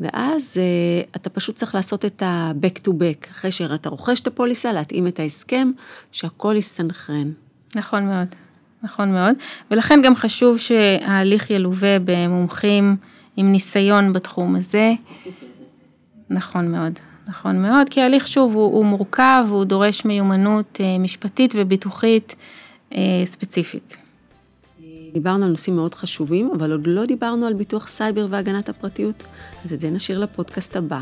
ואז 0.00 0.56
uh, 0.56 1.16
אתה 1.16 1.30
פשוט 1.30 1.54
צריך 1.54 1.74
לעשות 1.74 2.04
את 2.04 2.22
ה-back 2.22 2.78
to 2.88 2.90
back, 2.90 3.30
אחרי 3.30 3.50
שאתה 3.50 3.88
רוכש 3.88 4.20
את 4.20 4.26
הפוליסה, 4.26 4.72
להתאים 4.72 5.06
את 5.06 5.20
ההסכם, 5.20 5.70
שהכל 6.12 6.54
יסתנכרן. 6.58 7.30
נכון 7.74 8.06
מאוד, 8.06 8.26
נכון 8.82 9.12
מאוד, 9.12 9.34
ולכן 9.70 10.00
גם 10.02 10.14
חשוב 10.14 10.58
שההליך 10.58 11.50
ילווה 11.50 11.96
במומחים 12.04 12.96
עם 13.36 13.52
ניסיון 13.52 14.12
בתחום 14.12 14.56
הזה. 14.56 14.92
נכון 16.30 16.72
מאוד, 16.72 16.98
נכון 17.26 17.62
מאוד, 17.62 17.88
כי 17.88 18.00
ההליך 18.00 18.26
שוב 18.26 18.54
הוא, 18.54 18.74
הוא 18.74 18.84
מורכב, 18.84 19.44
הוא 19.48 19.64
דורש 19.64 20.04
מיומנות 20.04 20.80
uh, 20.80 21.00
משפטית 21.00 21.54
וביטוחית 21.58 22.34
uh, 22.90 22.94
ספציפית. 23.24 24.03
דיברנו 25.14 25.44
על 25.44 25.50
נושאים 25.50 25.76
מאוד 25.76 25.94
חשובים, 25.94 26.50
אבל 26.56 26.72
עוד 26.72 26.86
לא 26.86 27.06
דיברנו 27.06 27.46
על 27.46 27.54
ביטוח 27.54 27.86
סייבר 27.86 28.26
והגנת 28.30 28.68
הפרטיות, 28.68 29.22
אז 29.64 29.72
את 29.72 29.80
זה 29.80 29.90
נשאיר 29.90 30.18
לפודקאסט 30.18 30.76
הבא. 30.76 31.00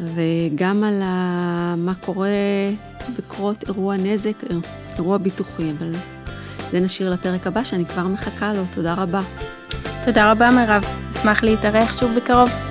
וגם 0.00 0.84
על 0.84 1.02
מה 1.76 1.94
קורה 2.00 2.28
בקרות 3.18 3.64
אירוע 3.68 3.96
נזק, 3.96 4.44
אירוע 4.98 5.18
ביטוחי, 5.18 5.70
אבל 5.78 5.92
זה 6.72 6.80
נשאיר 6.80 7.10
לפרק 7.10 7.46
הבא 7.46 7.64
שאני 7.64 7.84
כבר 7.84 8.06
מחכה 8.06 8.54
לו. 8.54 8.62
תודה 8.74 8.94
רבה. 8.94 9.22
תודה 10.04 10.32
רבה 10.32 10.50
מירב, 10.50 10.84
אשמח 11.16 11.42
להתארח 11.42 12.00
שוב 12.00 12.10
בקרוב. 12.16 12.69